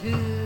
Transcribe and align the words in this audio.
to 0.00 0.37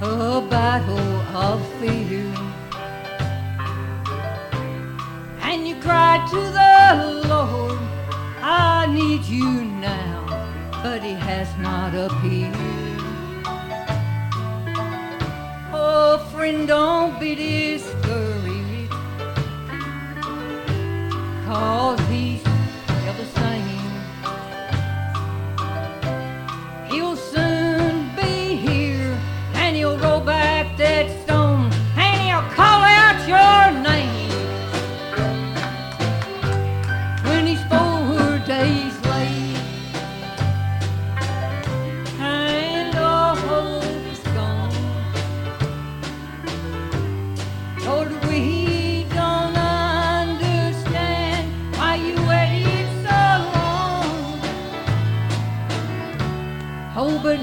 a 0.00 0.46
battle 0.50 0.98
of 1.36 1.64
fear. 1.78 2.32
And 5.40 5.68
you 5.68 5.76
cry 5.76 6.26
to 6.30 6.36
the 6.36 7.28
Lord, 7.28 7.78
I 8.42 8.86
need 8.92 9.22
you 9.22 9.64
now, 9.64 10.26
but 10.82 11.02
He 11.02 11.12
has 11.12 11.48
not 11.58 11.94
appeared. 11.94 12.54
Oh, 15.72 16.18
friend, 16.32 16.66
don't 16.66 17.20
be 17.20 17.34
discouraged, 17.34 18.90
cause 21.46 22.00
He's 22.08 22.33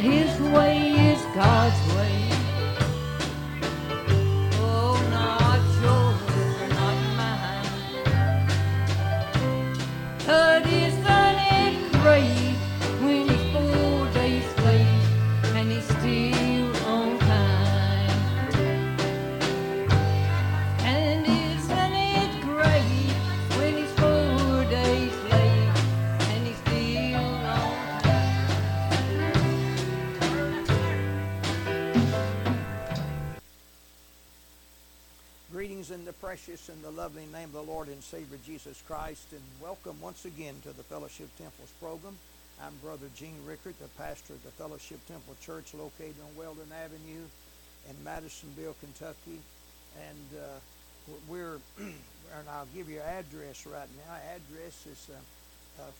his 0.01 0.39
way 0.51 0.93
is 1.11 1.21
God's 1.35 1.95
way. 1.95 2.10
Precious 36.51 36.69
and 36.69 36.83
the 36.83 37.01
lovely 37.01 37.25
name 37.31 37.45
of 37.45 37.53
the 37.53 37.71
Lord 37.71 37.87
and 37.87 38.03
Savior 38.03 38.37
Jesus 38.45 38.83
Christ, 38.85 39.31
and 39.31 39.41
welcome 39.61 39.95
once 40.01 40.25
again 40.25 40.55
to 40.63 40.73
the 40.75 40.83
Fellowship 40.83 41.29
Temples 41.37 41.71
program. 41.79 42.17
I'm 42.61 42.73
Brother 42.83 43.07
Gene 43.15 43.39
Rickert, 43.47 43.79
the 43.79 43.87
pastor 43.97 44.33
of 44.33 44.43
the 44.43 44.51
Fellowship 44.51 44.99
Temple 45.07 45.37
Church 45.39 45.73
located 45.73 46.15
on 46.19 46.35
Weldon 46.35 46.67
Avenue 46.83 47.23
in 47.89 48.03
Madisonville, 48.03 48.75
Kentucky. 48.81 49.39
And 49.95 50.27
uh, 50.35 51.13
we're, 51.29 51.55
and 51.79 52.49
I'll 52.51 52.67
give 52.75 52.89
you 52.89 52.99
address 52.99 53.65
right 53.65 53.87
now. 54.05 54.15
Address 54.35 54.87
is 54.91 55.07
uh, 55.09 55.83
uh, 55.83 55.91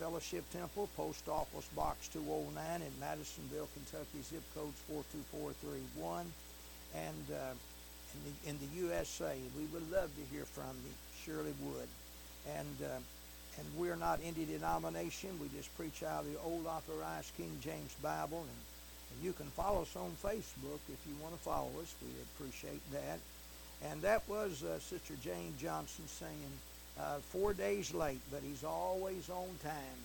Fellowship 0.00 0.42
Temple, 0.50 0.88
Post 0.96 1.28
Office 1.28 1.68
Box 1.76 2.08
209 2.08 2.82
in 2.82 2.92
Madisonville, 2.98 3.68
Kentucky, 3.74 4.22
zip 4.22 4.42
codes 4.56 4.80
42431. 4.88 6.26
And 6.96 7.26
uh, 7.30 7.54
in 8.14 8.20
the, 8.24 8.50
in 8.50 8.58
the 8.58 8.86
USA. 8.86 9.36
We 9.56 9.64
would 9.66 9.90
love 9.90 10.10
to 10.14 10.34
hear 10.34 10.44
from 10.44 10.74
you, 10.84 10.92
surely 11.24 11.54
would. 11.62 11.88
And 12.56 12.76
uh, 12.82 12.98
and 13.58 13.66
we're 13.76 13.96
not 13.96 14.20
any 14.24 14.44
denomination. 14.44 15.38
We 15.40 15.48
just 15.48 15.74
preach 15.76 16.02
out 16.02 16.24
of 16.24 16.32
the 16.32 16.38
old 16.40 16.66
authorized 16.66 17.36
King 17.36 17.58
James 17.60 17.94
Bible, 18.02 18.38
and, 18.38 18.60
and 19.12 19.24
you 19.24 19.32
can 19.32 19.46
follow 19.46 19.82
us 19.82 19.96
on 19.96 20.12
Facebook 20.22 20.80
if 20.88 20.98
you 21.06 21.14
want 21.20 21.34
to 21.34 21.40
follow 21.40 21.70
us. 21.80 21.94
We 22.00 22.08
appreciate 22.22 22.80
that. 22.92 23.18
And 23.90 24.00
that 24.02 24.28
was 24.28 24.62
uh, 24.62 24.78
Sister 24.78 25.14
Jane 25.22 25.54
Johnson 25.58 26.06
saying, 26.06 26.52
uh, 26.98 27.18
four 27.18 27.54
days 27.54 27.94
late, 27.94 28.20
but 28.30 28.40
he's 28.42 28.64
always 28.64 29.30
on 29.30 29.48
time. 29.62 29.98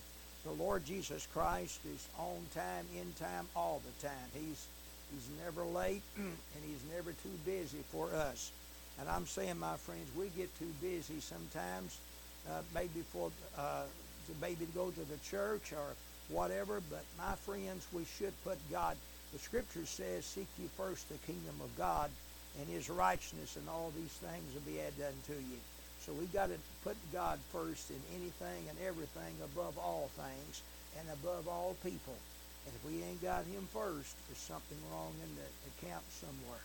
the 0.44 0.52
Lord 0.52 0.84
Jesus 0.86 1.26
Christ 1.32 1.80
is 1.84 2.08
on 2.18 2.38
time, 2.54 2.86
in 2.94 3.12
time, 3.18 3.46
all 3.54 3.82
the 3.84 4.06
time. 4.06 4.28
He's 4.32 4.66
He's 5.12 5.28
never 5.44 5.64
late, 5.64 6.02
and 6.16 6.62
He's 6.66 6.82
never 6.94 7.12
too 7.12 7.36
busy 7.44 7.78
for 7.90 8.12
us. 8.14 8.50
And 8.98 9.08
I'm 9.08 9.26
saying, 9.26 9.58
my 9.58 9.76
friends, 9.76 10.08
we 10.16 10.28
get 10.36 10.56
too 10.58 10.72
busy 10.80 11.20
sometimes, 11.20 11.98
uh, 12.48 12.62
maybe 12.74 13.04
for 13.12 13.30
uh, 13.58 13.82
to 14.26 14.32
maybe 14.40 14.66
go 14.74 14.90
to 14.90 15.04
the 15.04 15.18
church 15.18 15.72
or 15.72 15.94
whatever. 16.28 16.80
But 16.90 17.04
my 17.18 17.34
friends, 17.36 17.86
we 17.92 18.04
should 18.04 18.32
put 18.42 18.58
God. 18.70 18.96
The 19.32 19.38
Scripture 19.38 19.86
says, 19.86 20.24
"Seek 20.24 20.48
ye 20.58 20.68
first 20.76 21.08
the 21.08 21.18
kingdom 21.26 21.56
of 21.62 21.76
God 21.76 22.10
and 22.58 22.68
His 22.68 22.88
righteousness, 22.88 23.56
and 23.56 23.68
all 23.68 23.92
these 23.94 24.16
things 24.24 24.54
will 24.54 24.72
be 24.72 24.80
added 24.80 25.04
unto 25.06 25.38
you." 25.38 25.58
So 26.00 26.12
we've 26.12 26.32
got 26.32 26.48
to 26.48 26.58
put 26.84 26.96
God 27.12 27.38
first 27.52 27.90
in 27.90 28.00
anything 28.14 28.68
and 28.68 28.78
everything, 28.86 29.34
above 29.44 29.76
all 29.78 30.08
things, 30.16 30.62
and 30.98 31.08
above 31.12 31.48
all 31.48 31.76
people. 31.82 32.14
And 32.66 32.74
if 32.74 32.84
we 32.84 33.02
ain't 33.02 33.22
got 33.22 33.44
Him 33.44 33.66
first, 33.72 34.14
there's 34.28 34.38
something 34.38 34.78
wrong 34.92 35.12
in 35.22 35.30
the, 35.36 35.48
the 35.64 35.86
camp 35.86 36.02
somewhere. 36.10 36.64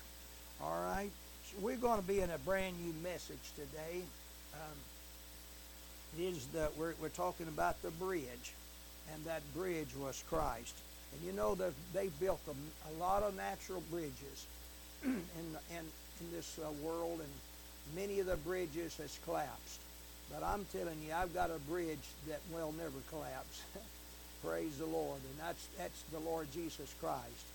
All 0.63 0.83
right 0.83 1.09
So 1.45 1.57
we're 1.61 1.77
going 1.77 2.01
to 2.01 2.07
be 2.07 2.19
in 2.19 2.29
a 2.29 2.37
brand 2.39 2.75
new 2.83 2.93
message 3.01 3.53
today. 3.55 4.01
Um, 4.53 4.77
it 6.17 6.23
is 6.23 6.45
the 6.47 6.69
we're, 6.77 6.93
we're 7.01 7.09
talking 7.09 7.47
about 7.47 7.81
the 7.81 7.91
bridge, 7.91 8.53
and 9.13 9.23
that 9.25 9.41
bridge 9.53 9.89
was 9.99 10.23
Christ. 10.29 10.75
And 11.13 11.21
you 11.25 11.33
know 11.33 11.55
that 11.55 11.73
they 11.93 12.09
built 12.19 12.41
a, 12.47 12.51
a, 12.89 12.93
lot 12.99 13.23
of 13.23 13.35
natural 13.35 13.83
bridges 13.91 14.45
in, 15.03 15.11
in, 15.11 15.83
in 16.19 16.31
this 16.31 16.59
uh, 16.59 16.71
world, 16.83 17.19
and 17.19 17.95
many 17.95 18.19
of 18.19 18.27
the 18.27 18.37
bridges 18.37 18.97
has 18.97 19.19
collapsed. 19.25 19.79
But 20.31 20.43
I'm 20.43 20.65
telling 20.71 20.97
you, 21.05 21.13
I've 21.13 21.33
got 21.33 21.49
a 21.49 21.59
bridge 21.69 22.07
that 22.27 22.39
will 22.53 22.73
never 22.77 22.99
collapse. 23.09 23.61
Praise 24.51 24.77
the 24.77 24.85
Lord. 24.85 25.15
And 25.15 25.47
that's, 25.47 25.65
that's 25.77 26.01
the 26.11 26.19
Lord 26.19 26.51
Jesus 26.51 26.93
Christ. 26.99 27.45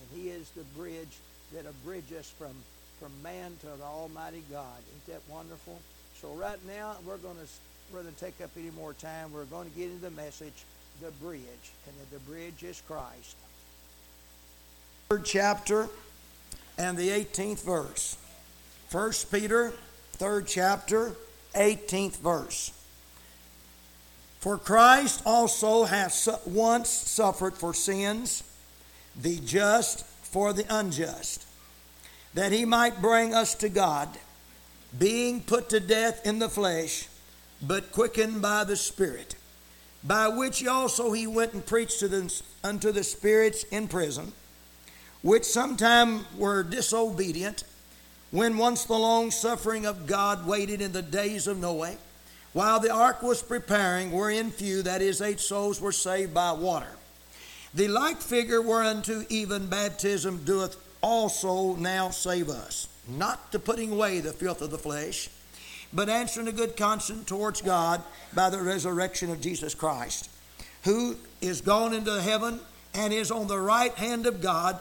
And 0.00 0.22
He 0.22 0.30
is 0.30 0.48
the 0.50 0.64
bridge 0.80 1.18
that'll 1.52 1.72
bridge 1.84 2.10
us 2.18 2.32
from 2.38 2.54
from 2.98 3.12
man 3.22 3.52
to 3.60 3.66
the 3.66 3.84
Almighty 3.84 4.42
God. 4.50 4.78
Isn't 4.88 5.14
that 5.14 5.32
wonderful? 5.32 5.78
So 6.20 6.32
right 6.32 6.58
now, 6.66 6.96
we're 7.06 7.18
going 7.18 7.36
to, 7.36 7.94
rather 7.94 8.10
take 8.18 8.40
up 8.42 8.50
any 8.56 8.70
more 8.70 8.94
time, 8.94 9.32
we're 9.32 9.44
going 9.44 9.70
to 9.70 9.76
get 9.76 9.90
into 9.90 10.00
the 10.00 10.10
message, 10.10 10.64
the 11.02 11.10
bridge. 11.22 11.42
And 11.86 11.94
the 12.10 12.18
bridge 12.20 12.62
is 12.62 12.82
Christ. 12.86 13.36
Third 15.10 15.24
chapter 15.24 15.88
and 16.78 16.96
the 16.96 17.10
18th 17.10 17.64
verse. 17.64 18.16
First 18.88 19.30
Peter, 19.30 19.72
third 20.12 20.46
chapter, 20.46 21.12
18th 21.54 22.16
verse. 22.16 22.72
For 24.46 24.58
Christ 24.58 25.22
also 25.26 25.82
hath 25.82 26.46
once 26.46 26.88
suffered 26.88 27.54
for 27.54 27.74
sins, 27.74 28.44
the 29.20 29.40
just 29.40 30.06
for 30.22 30.52
the 30.52 30.64
unjust 30.72 31.44
that 32.32 32.52
he 32.52 32.64
might 32.64 33.02
bring 33.02 33.34
us 33.34 33.56
to 33.56 33.68
God, 33.68 34.08
being 34.96 35.40
put 35.40 35.68
to 35.70 35.80
death 35.80 36.24
in 36.24 36.38
the 36.38 36.48
flesh, 36.48 37.08
but 37.60 37.90
quickened 37.90 38.40
by 38.40 38.62
the 38.62 38.76
Spirit, 38.76 39.34
by 40.04 40.28
which 40.28 40.64
also 40.64 41.10
he 41.10 41.26
went 41.26 41.52
and 41.52 41.66
preached 41.66 41.98
the, 41.98 42.42
unto 42.62 42.92
the 42.92 43.02
spirits 43.02 43.64
in 43.72 43.88
prison, 43.88 44.30
which 45.22 45.42
sometime 45.42 46.24
were 46.38 46.62
disobedient, 46.62 47.64
when 48.30 48.56
once 48.56 48.84
the 48.84 48.94
long 48.94 49.32
suffering 49.32 49.86
of 49.86 50.06
God 50.06 50.46
waited 50.46 50.80
in 50.80 50.92
the 50.92 51.02
days 51.02 51.48
of 51.48 51.58
Noah, 51.58 51.96
while 52.56 52.80
the 52.80 52.90
ark 52.90 53.22
was 53.22 53.42
preparing, 53.42 54.10
wherein 54.10 54.50
few, 54.50 54.80
that 54.80 55.02
is, 55.02 55.20
eight 55.20 55.40
souls, 55.40 55.78
were 55.78 55.92
saved 55.92 56.32
by 56.32 56.50
water. 56.52 56.88
The 57.74 57.86
like 57.86 58.16
figure 58.16 58.62
whereunto 58.62 59.26
even 59.28 59.66
baptism 59.66 60.42
doeth 60.42 60.74
also 61.02 61.76
now 61.76 62.08
save 62.08 62.48
us, 62.48 62.88
not 63.06 63.52
to 63.52 63.58
putting 63.58 63.92
away 63.92 64.20
the 64.20 64.32
filth 64.32 64.62
of 64.62 64.70
the 64.70 64.78
flesh, 64.78 65.28
but 65.92 66.08
answering 66.08 66.48
a 66.48 66.52
good 66.52 66.78
conscience 66.78 67.26
towards 67.26 67.60
God 67.60 68.02
by 68.32 68.48
the 68.48 68.62
resurrection 68.62 69.30
of 69.30 69.42
Jesus 69.42 69.74
Christ, 69.74 70.30
who 70.84 71.16
is 71.42 71.60
gone 71.60 71.92
into 71.92 72.22
heaven 72.22 72.58
and 72.94 73.12
is 73.12 73.30
on 73.30 73.48
the 73.48 73.60
right 73.60 73.92
hand 73.96 74.24
of 74.24 74.40
God, 74.40 74.80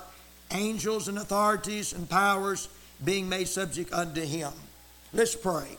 angels 0.51 1.09
and 1.09 1.17
authorities 1.17 1.91
and 1.91 2.09
powers 2.09 2.69
being 3.03 3.27
made 3.27 3.49
subject 3.49 3.91
unto 3.91 4.21
him. 4.21 4.53
Let's 5.11 5.35
pray. 5.35 5.75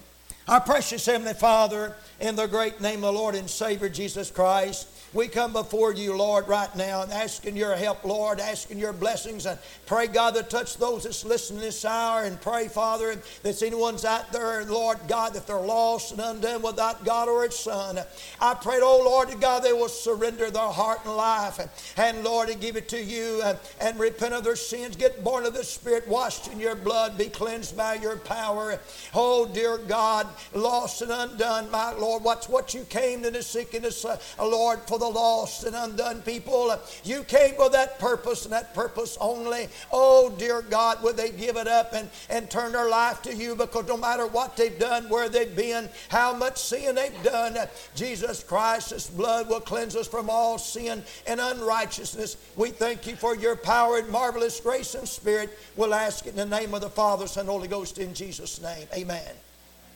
Our 0.48 0.60
precious 0.60 1.04
Heavenly 1.04 1.34
Father, 1.34 1.96
in 2.20 2.36
the 2.36 2.46
great 2.46 2.80
name 2.80 3.02
of 3.02 3.12
the 3.12 3.18
Lord 3.18 3.34
and 3.34 3.50
Savior 3.50 3.88
Jesus 3.88 4.30
Christ, 4.30 4.86
we 5.12 5.28
come 5.28 5.52
before 5.52 5.94
you, 5.94 6.14
Lord, 6.14 6.46
right 6.46 6.74
now 6.76 7.02
and 7.02 7.10
asking 7.10 7.56
your 7.56 7.74
help, 7.74 8.04
Lord, 8.04 8.38
asking 8.38 8.78
your 8.78 8.92
blessings. 8.92 9.46
And 9.46 9.58
pray, 9.86 10.08
God, 10.08 10.34
that 10.34 10.50
touch 10.50 10.76
those 10.76 11.04
that's 11.04 11.24
listening 11.24 11.60
this 11.60 11.84
hour. 11.84 12.24
And 12.24 12.40
pray, 12.40 12.68
Father, 12.68 13.16
that 13.42 13.62
anyone's 13.62 14.04
out 14.04 14.30
there, 14.30 14.64
Lord 14.64 14.98
God, 15.08 15.32
that 15.34 15.46
they're 15.46 15.56
lost 15.56 16.12
and 16.12 16.20
undone 16.20 16.60
without 16.60 17.04
God 17.04 17.28
or 17.28 17.44
His 17.44 17.58
Son. 17.58 17.98
I 18.40 18.54
pray, 18.54 18.78
oh 18.82 19.02
Lord, 19.04 19.40
God, 19.40 19.62
they 19.62 19.72
will 19.72 19.88
surrender 19.88 20.50
their 20.50 20.68
heart 20.68 21.00
and 21.06 21.16
life. 21.16 21.60
And, 21.60 21.70
and 21.96 22.24
Lord, 22.24 22.50
and 22.50 22.60
give 22.60 22.76
it 22.76 22.88
to 22.90 23.02
you 23.02 23.42
and, 23.42 23.58
and 23.80 23.98
repent 23.98 24.34
of 24.34 24.44
their 24.44 24.56
sins, 24.56 24.96
get 24.96 25.24
born 25.24 25.46
of 25.46 25.54
the 25.54 25.64
Spirit, 25.64 26.06
washed 26.06 26.52
in 26.52 26.60
your 26.60 26.74
blood, 26.74 27.16
be 27.16 27.26
cleansed 27.26 27.76
by 27.76 27.94
your 27.94 28.16
power. 28.16 28.78
Oh, 29.14 29.46
dear 29.46 29.78
God, 29.78 30.28
lost 30.54 31.02
and 31.02 31.10
undone, 31.10 31.70
my 31.70 31.92
Lord, 31.92 32.22
what's 32.22 32.48
what 32.48 32.74
you 32.74 32.84
came 32.84 33.22
to 33.22 33.30
the 33.30 33.42
seek 33.42 33.74
and 33.74 33.84
the 33.84 34.20
uh, 34.38 34.46
Lord, 34.46 34.80
for 34.86 34.98
the 34.98 35.08
lost 35.08 35.64
and 35.64 35.76
undone 35.76 36.22
people. 36.22 36.76
You 37.04 37.22
came 37.24 37.54
for 37.54 37.70
that 37.70 37.98
purpose 37.98 38.44
and 38.44 38.52
that 38.52 38.74
purpose 38.74 39.16
only. 39.20 39.68
Oh, 39.92 40.34
dear 40.38 40.62
God, 40.62 41.02
would 41.02 41.16
they 41.16 41.30
give 41.30 41.56
it 41.56 41.68
up 41.68 41.92
and, 41.92 42.08
and 42.30 42.50
turn 42.50 42.72
their 42.72 42.88
life 42.88 43.22
to 43.22 43.34
you 43.34 43.54
because 43.54 43.86
no 43.86 43.96
matter 43.96 44.26
what 44.26 44.56
they've 44.56 44.78
done, 44.78 45.08
where 45.08 45.28
they've 45.28 45.54
been, 45.54 45.88
how 46.08 46.34
much 46.34 46.58
sin 46.58 46.94
they've 46.94 47.22
done, 47.22 47.56
Jesus 47.94 48.42
Christ's 48.42 49.08
blood 49.08 49.48
will 49.48 49.60
cleanse 49.60 49.96
us 49.96 50.08
from 50.08 50.28
all 50.30 50.58
sin 50.58 51.02
and 51.26 51.40
unrighteousness. 51.40 52.36
We 52.56 52.70
thank 52.70 53.06
you 53.06 53.16
for 53.16 53.36
your 53.36 53.56
power 53.56 53.98
and 53.98 54.08
marvelous 54.08 54.60
grace 54.60 54.94
and 54.94 55.08
spirit. 55.08 55.56
We'll 55.76 55.94
ask 55.94 56.26
it 56.26 56.30
in 56.30 56.36
the 56.36 56.58
name 56.58 56.74
of 56.74 56.80
the 56.80 56.90
Father, 56.90 57.26
Son, 57.26 57.46
Holy 57.46 57.68
Ghost 57.68 57.98
in 57.98 58.14
Jesus' 58.14 58.60
name. 58.60 58.86
Amen. 58.94 59.45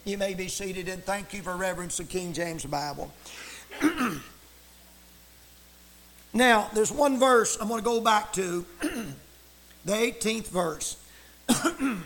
You 0.04 0.18
may 0.18 0.34
be 0.34 0.48
seated 0.48 0.88
and 0.88 1.04
thank 1.04 1.34
you 1.34 1.42
for 1.42 1.56
reverence 1.56 1.98
the 1.98 2.04
King 2.04 2.32
James 2.32 2.64
Bible. 2.64 3.12
Now, 6.32 6.70
there's 6.74 6.92
one 6.92 7.18
verse 7.18 7.58
I'm 7.60 7.68
going 7.68 7.80
to 7.80 7.84
go 7.84 8.00
back 8.00 8.32
to, 8.34 8.64
the 9.84 9.92
18th 9.92 10.48
verse. 10.48 10.96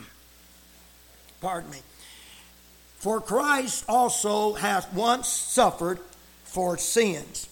Pardon 1.40 1.70
me. 1.70 1.78
For 2.96 3.20
Christ 3.20 3.84
also 3.86 4.54
hath 4.54 4.92
once 4.94 5.28
suffered 5.28 5.98
for 6.44 6.78
sins, 6.78 7.50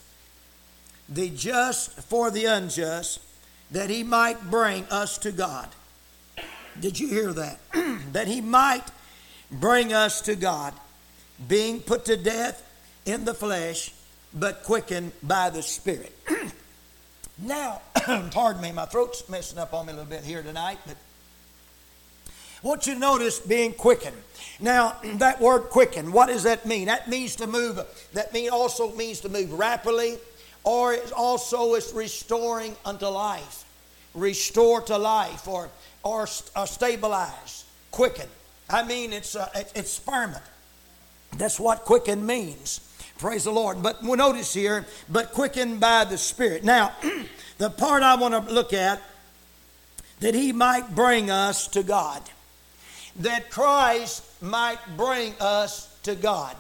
the 1.09 1.29
just 1.29 1.93
for 2.01 2.31
the 2.31 2.47
unjust, 2.47 3.21
that 3.71 3.91
he 3.91 4.03
might 4.03 4.51
bring 4.51 4.85
us 4.85 5.19
to 5.19 5.33
God. 5.33 5.69
Did 6.81 6.99
you 6.99 7.09
hear 7.09 7.35
that? 7.35 7.59
that 8.13 8.29
he 8.29 8.41
might 8.41 8.85
bring 9.53 9.93
us 9.93 10.21
to 10.23 10.35
God, 10.35 10.75
being 11.47 11.81
put 11.81 12.07
to 12.07 12.17
death 12.17 12.69
in 13.05 13.25
the 13.25 13.35
flesh, 13.35 13.93
but 14.35 14.65
quickened 14.65 15.13
by 15.23 15.51
the 15.51 15.63
Spirit. 15.63 16.17
Now, 17.39 17.81
pardon 18.31 18.63
me, 18.63 18.71
my 18.73 18.85
throat's 18.85 19.29
messing 19.29 19.59
up 19.59 19.75
on 19.75 19.87
me 19.87 19.93
a 19.93 19.97
little 19.97 20.09
bit 20.09 20.23
here 20.23 20.43
tonight, 20.43 20.79
but 20.87 20.97
what 22.61 22.87
you 22.87 22.95
notice 22.95 23.41
being 23.41 23.73
quickened. 23.73 24.17
Now, 24.61 24.97
that 25.15 25.41
word 25.41 25.63
quicken, 25.63 26.13
what 26.13 26.27
does 26.27 26.45
that 26.45 26.67
mean? 26.67 26.87
That 26.87 27.09
means 27.09 27.37
to 27.37 27.47
move, 27.47 27.81
that 28.13 28.33
mean 28.33 28.51
also 28.51 28.93
means 28.95 29.21
to 29.21 29.29
move 29.29 29.53
rapidly, 29.53 30.19
or 30.63 30.95
it 30.95 31.13
also 31.13 31.75
is 31.75 31.93
restoring 31.93 32.77
unto 32.85 33.07
life. 33.07 33.65
Restore 34.15 34.83
to 34.83 34.99
life 34.99 35.49
or, 35.49 35.69
or 36.05 36.29
uh, 36.55 36.67
stabilize, 36.67 37.65
quicken. 37.91 38.29
I 38.73 38.83
mean, 38.83 39.13
it's, 39.13 39.37
uh, 39.37 39.49
it's 39.75 39.99
permanent. 39.99 40.43
That's 41.37 41.61
what 41.61 41.85
quicken 41.85 42.25
means. 42.25 42.81
Praise 43.19 43.45
the 43.45 43.53
Lord. 43.53 43.83
But 43.83 44.03
we'll 44.03 44.17
notice 44.17 44.53
here, 44.53 44.87
but 45.09 45.33
quickened 45.33 45.79
by 45.79 46.05
the 46.05 46.19
Spirit. 46.19 46.65
Now, 46.65 46.93
the 47.59 47.71
part 47.71 48.03
I 48.03 48.17
want 48.17 48.35
to 48.35 48.53
look 48.53 48.73
at, 48.73 49.01
that 50.21 50.35
he 50.35 50.53
might 50.53 50.95
bring 50.95 51.31
us 51.31 51.69
to 51.69 51.83
God. 51.83 52.23
That 53.21 53.51
Christ 53.51 54.25
might 54.43 54.79
bring 54.97 55.35
us 55.41 55.95
to 56.05 56.15
God. 56.15 56.57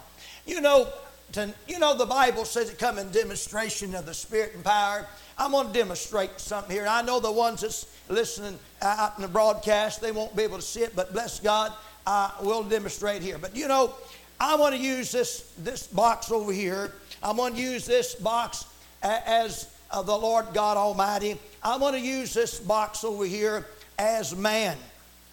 You 0.47 0.61
know, 0.61 0.88
to, 1.33 1.52
you 1.66 1.78
know 1.78 1.97
the 1.97 2.07
Bible 2.07 2.45
says 2.45 2.71
it 2.71 2.78
come 2.78 2.99
in 2.99 3.11
demonstration 3.11 3.95
of 3.95 4.04
the 4.04 4.14
Spirit 4.14 4.52
and 4.54 4.64
power. 4.64 5.07
I'm 5.38 5.52
going 5.52 5.69
to 5.69 5.73
demonstrate 5.73 6.38
something 6.38 6.71
here. 6.71 6.87
I 6.88 7.02
know 7.02 7.21
the 7.21 7.33
ones 7.33 7.62
that's 7.62 7.87
listening 8.09 8.59
out 8.83 9.14
in 9.16 9.23
the 9.23 9.28
broadcast, 9.28 10.00
they 10.00 10.12
won't 10.12 10.37
be 10.37 10.42
able 10.42 10.57
to 10.57 10.62
see 10.62 10.83
it, 10.83 10.95
but 10.95 11.12
bless 11.12 11.40
God, 11.40 11.73
I 12.07 12.33
will 12.43 12.63
demonstrate 12.63 13.23
here. 13.23 13.39
But 13.39 13.57
you 13.57 13.69
know, 13.69 13.95
I 14.41 14.57
want 14.57 14.75
to 14.75 14.81
use 14.81 15.13
this, 15.13 15.53
this 15.59 15.87
box 15.87 16.31
over 16.31 16.53
here. 16.53 16.93
I 17.23 17.33
want 17.33 17.57
to 17.57 17.63
use 17.63 17.87
this 17.87 18.15
box 18.15 18.65
as 19.03 19.69
uh, 19.91 20.03
the 20.03 20.17
Lord 20.17 20.47
God 20.53 20.77
Almighty. 20.77 21.39
I 21.63 21.77
want 21.77 21.95
to 21.95 22.01
use 22.01 22.35
this 22.35 22.59
box 22.59 23.05
over 23.05 23.25
here 23.25 23.67
as 23.99 24.35
man, 24.35 24.77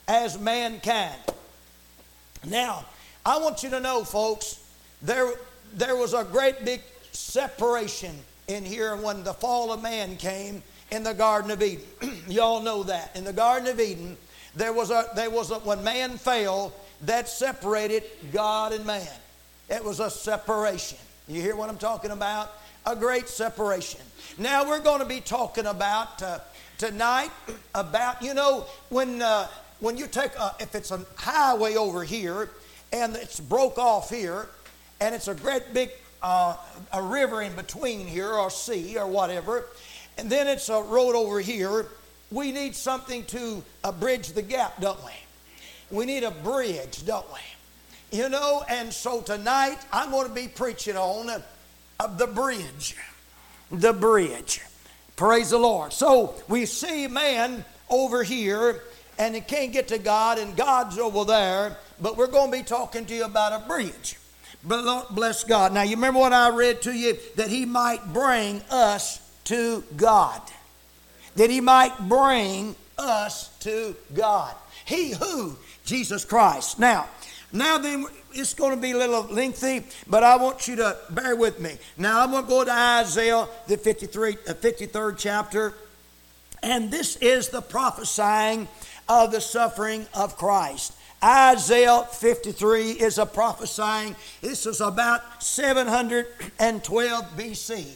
as 0.08 0.40
mankind. 0.40 1.18
Now, 2.46 2.86
I 3.26 3.38
want 3.40 3.64
you 3.64 3.70
to 3.72 3.80
know, 3.80 4.04
folks, 4.04 4.64
there, 5.02 5.32
there 5.74 5.96
was 5.96 6.14
a 6.14 6.24
great 6.24 6.64
big 6.64 6.82
separation 7.12 8.16
in 8.48 8.64
here 8.64 8.96
when 8.96 9.24
the 9.24 9.34
fall 9.34 9.72
of 9.72 9.82
man 9.82 10.18
came 10.18 10.62
in 10.92 11.04
the 11.04 11.14
Garden 11.14 11.52
of 11.52 11.62
Eden. 11.62 11.84
Y'all 12.28 12.62
know 12.62 12.84
that. 12.84 13.16
In 13.16 13.24
the 13.24 13.34
Garden 13.34 13.68
of 13.68 13.80
Eden, 13.80 14.18
there 14.56 14.74
was 14.74 14.92
a 14.92 15.06
there 15.16 15.30
was 15.30 15.52
a 15.52 15.56
when 15.60 15.84
man 15.84 16.18
fell, 16.18 16.74
that 17.02 17.28
separated 17.28 18.04
God 18.32 18.74
and 18.74 18.86
man. 18.86 19.08
It 19.70 19.84
was 19.84 20.00
a 20.00 20.10
separation. 20.10 20.98
You 21.28 21.42
hear 21.42 21.56
what 21.56 21.70
I'm 21.70 21.78
talking 21.78 22.12
about? 22.12 22.52
A 22.86 22.96
great 22.96 23.30
separation. 23.30 24.02
Now 24.38 24.68
we're 24.68 24.80
going 24.80 25.00
to 25.00 25.06
be 25.06 25.22
talking 25.22 25.68
about 25.68 26.22
uh, 26.24 26.40
tonight 26.78 27.30
about 27.76 28.22
you 28.22 28.34
know 28.34 28.66
when 28.90 29.22
uh, 29.22 29.48
when 29.80 29.98
you 29.98 30.08
take 30.08 30.34
a, 30.36 30.56
if 30.60 30.74
it's 30.76 30.92
a 30.92 31.06
highway 31.16 31.76
over 31.76 32.04
here 32.04 32.50
and 32.92 33.16
it's 33.16 33.40
broke 33.40 33.78
off 33.78 34.10
here 34.10 34.48
and 35.00 35.14
it's 35.14 35.28
a 35.28 35.36
great 35.36 35.74
big 35.74 35.92
uh, 36.22 36.56
a 36.94 37.02
river 37.02 37.42
in 37.42 37.54
between 37.56 38.08
here 38.08 38.32
or 38.32 38.50
sea 38.50 38.98
or 38.98 39.08
whatever 39.08 39.66
and 40.18 40.30
then 40.30 40.48
it's 40.48 40.70
a 40.70 40.82
road 40.82 41.16
over 41.16 41.40
here 41.40 41.88
we 42.32 42.52
need 42.52 42.76
something 42.76 43.24
to 43.26 43.64
uh, 43.84 43.92
bridge 43.92 44.30
the 44.30 44.42
gap 44.42 44.80
don't 44.80 45.00
we? 45.04 45.12
We 45.92 46.06
need 46.06 46.24
a 46.24 46.32
bridge 46.32 47.06
don't 47.06 47.26
we? 47.32 48.18
You 48.18 48.30
know 48.30 48.64
and 48.70 48.94
so 48.94 49.22
tonight 49.22 49.78
i'm 49.92 50.12
going 50.12 50.28
to 50.28 50.34
be 50.34 50.48
preaching 50.48 50.96
on 50.96 51.30
uh, 52.00 52.08
the 52.18 52.28
bridge 52.28 52.96
the 53.72 53.94
bridge. 53.94 54.62
Praise 55.16 55.52
the 55.52 55.58
lord. 55.58 55.94
So 55.94 56.36
we 56.48 56.66
see 56.66 57.08
man 57.08 57.66
over 57.90 58.24
here 58.24 58.84
and 59.18 59.36
he 59.36 59.42
can't 59.42 59.74
get 59.74 59.88
to 59.90 59.98
god 59.98 60.40
and 60.40 60.56
god's 60.56 60.98
over 60.98 61.26
there 61.26 61.78
but 62.02 62.16
we're 62.16 62.28
going 62.28 62.52
to 62.52 62.58
be 62.58 62.64
talking 62.64 63.06
to 63.06 63.16
you 63.16 63.26
about 63.26 63.62
a 63.62 63.68
bridge. 63.68 64.18
Bless 64.64 65.44
god. 65.44 65.74
Now 65.74 65.84
you 65.84 65.96
remember 65.96 66.20
what 66.20 66.34
i 66.34 66.50
read 66.50 66.82
to 66.84 66.92
you? 66.92 67.18
That 67.36 67.48
he 67.48 67.66
might 67.66 68.14
bring 68.14 68.62
us 68.70 69.20
to 69.46 69.84
god 69.98 70.42
that 71.40 71.50
he 71.50 71.62
might 71.62 71.98
bring 72.10 72.76
us 72.98 73.48
to 73.60 73.96
god. 74.14 74.54
He 74.84 75.14
who? 75.14 75.56
Jesus 75.86 76.26
christ. 76.26 76.80
Now 76.80 77.08
now 77.54 77.78
then 77.78 78.06
it's 78.34 78.54
going 78.54 78.76
to 78.76 78.82
be 78.82 78.92
a 78.92 78.98
little 78.98 79.24
lengthy 79.24 79.84
but 80.06 80.22
i 80.22 80.36
want 80.36 80.68
you 80.68 80.76
to 80.76 80.98
bear 81.12 81.38
with 81.38 81.62
me. 81.62 81.78
Now 81.98 82.22
i'm 82.22 82.32
going 82.32 82.44
to 82.44 82.50
go 82.50 82.66
to 82.66 82.72
isaiah 82.72 83.48
the 83.68 83.78
53 83.78 84.34
uh, 84.34 84.54
53rd 84.54 85.16
chapter 85.18 85.74
and 86.62 86.92
this 86.92 87.16
is 87.16 87.48
the 87.48 87.62
prophesying 87.62 88.68
of 89.08 89.32
the 89.32 89.40
suffering 89.40 90.08
of 90.14 90.36
christ. 90.36 90.92
Isaiah 91.24 92.04
53 92.12 92.92
is 92.92 93.18
a 93.18 93.26
prophesying. 93.26 94.18
This 94.42 94.66
is 94.66 94.82
about 94.82 95.42
712 95.42 97.26
BC, 97.38 97.88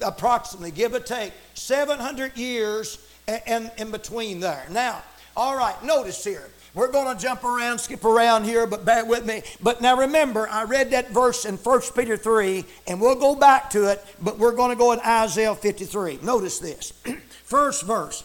approximately, 0.00 0.70
give 0.70 0.94
or 0.94 1.00
take, 1.00 1.32
700 1.54 2.36
years 2.36 2.98
in, 3.46 3.70
in 3.78 3.90
between 3.90 4.40
there. 4.40 4.66
Now, 4.70 5.02
all 5.36 5.56
right, 5.56 5.82
notice 5.84 6.22
here. 6.24 6.50
We're 6.74 6.92
going 6.92 7.16
to 7.16 7.22
jump 7.22 7.42
around, 7.42 7.78
skip 7.78 8.04
around 8.04 8.44
here, 8.44 8.66
but 8.66 8.84
bear 8.84 9.04
with 9.06 9.24
me. 9.24 9.42
But 9.62 9.80
now 9.80 9.96
remember, 9.96 10.46
I 10.46 10.64
read 10.64 10.90
that 10.90 11.08
verse 11.08 11.46
in 11.46 11.56
1 11.56 11.80
Peter 11.96 12.18
3, 12.18 12.66
and 12.86 13.00
we'll 13.00 13.14
go 13.14 13.34
back 13.34 13.70
to 13.70 13.90
it, 13.90 14.04
but 14.20 14.38
we're 14.38 14.54
going 14.54 14.70
to 14.70 14.76
go 14.76 14.92
in 14.92 15.00
Isaiah 15.00 15.54
53. 15.54 16.18
Notice 16.22 16.58
this. 16.58 16.92
First 17.44 17.84
verse 17.84 18.24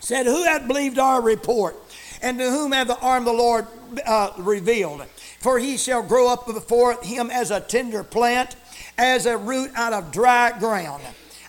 said, 0.00 0.26
Who 0.26 0.42
had 0.42 0.66
believed 0.66 0.98
our 0.98 1.22
report? 1.22 1.76
And 2.22 2.38
to 2.38 2.50
whom 2.50 2.72
hath 2.72 2.86
the 2.86 2.98
arm 3.00 3.26
of 3.26 3.36
the 3.36 3.42
Lord 3.42 3.66
uh, 4.06 4.32
revealed? 4.38 5.04
For 5.40 5.58
he 5.58 5.76
shall 5.76 6.02
grow 6.02 6.32
up 6.32 6.46
before 6.46 6.94
him 7.02 7.30
as 7.30 7.50
a 7.50 7.60
tender 7.60 8.04
plant, 8.04 8.56
as 8.96 9.26
a 9.26 9.36
root 9.36 9.70
out 9.74 9.92
of 9.92 10.12
dry 10.12 10.56
ground. 10.58 11.02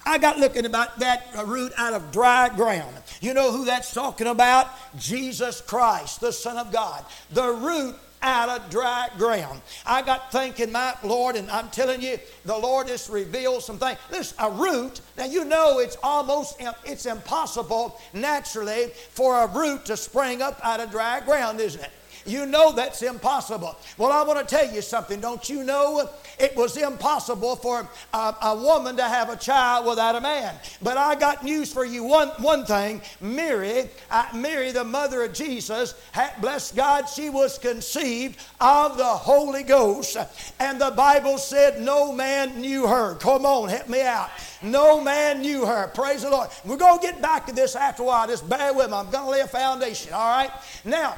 I 0.05 0.17
got 0.17 0.37
looking 0.37 0.65
about 0.65 0.99
that 0.99 1.27
root 1.45 1.71
out 1.77 1.93
of 1.93 2.11
dry 2.11 2.49
ground. 2.49 2.93
You 3.21 3.33
know 3.33 3.51
who 3.51 3.65
that's 3.65 3.93
talking 3.93 4.27
about? 4.27 4.67
Jesus 4.97 5.61
Christ, 5.61 6.19
the 6.19 6.33
Son 6.33 6.57
of 6.57 6.73
God. 6.73 7.05
The 7.31 7.51
root 7.51 7.95
out 8.23 8.49
of 8.49 8.69
dry 8.69 9.09
ground. 9.17 9.61
I 9.85 10.01
got 10.01 10.31
thinking, 10.31 10.71
my 10.71 10.95
Lord, 11.03 11.35
and 11.35 11.51
I'm 11.51 11.69
telling 11.69 12.01
you, 12.01 12.17
the 12.45 12.57
Lord 12.57 12.87
has 12.87 13.09
revealed 13.09 13.61
some 13.61 13.77
things. 13.77 13.99
Listen, 14.09 14.37
a 14.39 14.49
root, 14.49 15.01
now 15.17 15.25
you 15.25 15.45
know 15.45 15.79
it's 15.79 15.97
almost, 16.01 16.61
it's 16.85 17.05
impossible 17.05 17.99
naturally 18.13 18.87
for 19.09 19.43
a 19.43 19.47
root 19.47 19.85
to 19.85 19.97
spring 19.97 20.41
up 20.41 20.59
out 20.63 20.79
of 20.79 20.89
dry 20.89 21.19
ground, 21.19 21.59
isn't 21.59 21.83
it? 21.83 21.91
You 22.25 22.45
know 22.45 22.71
that's 22.71 23.01
impossible. 23.01 23.75
Well, 23.97 24.11
I 24.11 24.23
want 24.23 24.47
to 24.47 24.55
tell 24.55 24.71
you 24.71 24.81
something. 24.81 25.19
Don't 25.19 25.49
you 25.49 25.63
know 25.63 26.09
it 26.39 26.55
was 26.55 26.77
impossible 26.77 27.55
for 27.57 27.87
a, 28.13 28.35
a, 28.41 28.55
woman 28.55 28.95
to 28.97 29.03
have 29.03 29.29
a 29.29 29.35
child 29.35 29.85
without 29.85 30.15
a 30.15 30.21
man? 30.21 30.55
But 30.81 30.97
I 30.97 31.15
got 31.15 31.43
news 31.43 31.73
for 31.73 31.85
you. 31.85 32.03
One, 32.03 32.29
one 32.39 32.65
thing 32.65 33.01
Mary, 33.19 33.89
uh, 34.09 34.25
Mary, 34.33 34.71
the 34.71 34.83
mother 34.83 35.23
of 35.23 35.33
Jesus, 35.33 35.95
had, 36.11 36.33
bless 36.39 36.71
God, 36.71 37.05
she 37.05 37.29
was 37.29 37.57
conceived 37.57 38.39
of 38.61 38.97
the 38.97 39.03
Holy 39.03 39.63
Ghost. 39.63 40.17
And 40.59 40.79
the 40.79 40.91
Bible 40.91 41.37
said 41.37 41.81
no 41.81 42.13
man 42.13 42.61
knew 42.61 42.87
her. 42.87 43.15
Come 43.15 43.45
on, 43.45 43.69
help 43.69 43.89
me 43.89 44.01
out. 44.01 44.29
No 44.61 45.01
man 45.01 45.41
knew 45.41 45.65
her. 45.65 45.87
Praise 45.87 46.21
the 46.21 46.29
Lord. 46.29 46.49
We're 46.63 46.77
going 46.77 46.99
to 46.99 47.05
get 47.05 47.21
back 47.21 47.45
to 47.47 47.53
this 47.53 47.75
after 47.75 48.03
a 48.03 48.05
while. 48.05 48.27
Just 48.27 48.47
bear 48.47 48.73
with 48.73 48.89
me. 48.89 48.95
I'm 48.95 49.09
going 49.09 49.25
to 49.25 49.29
lay 49.29 49.41
a 49.41 49.47
foundation, 49.47 50.13
all 50.13 50.37
right? 50.37 50.51
Now, 50.85 51.17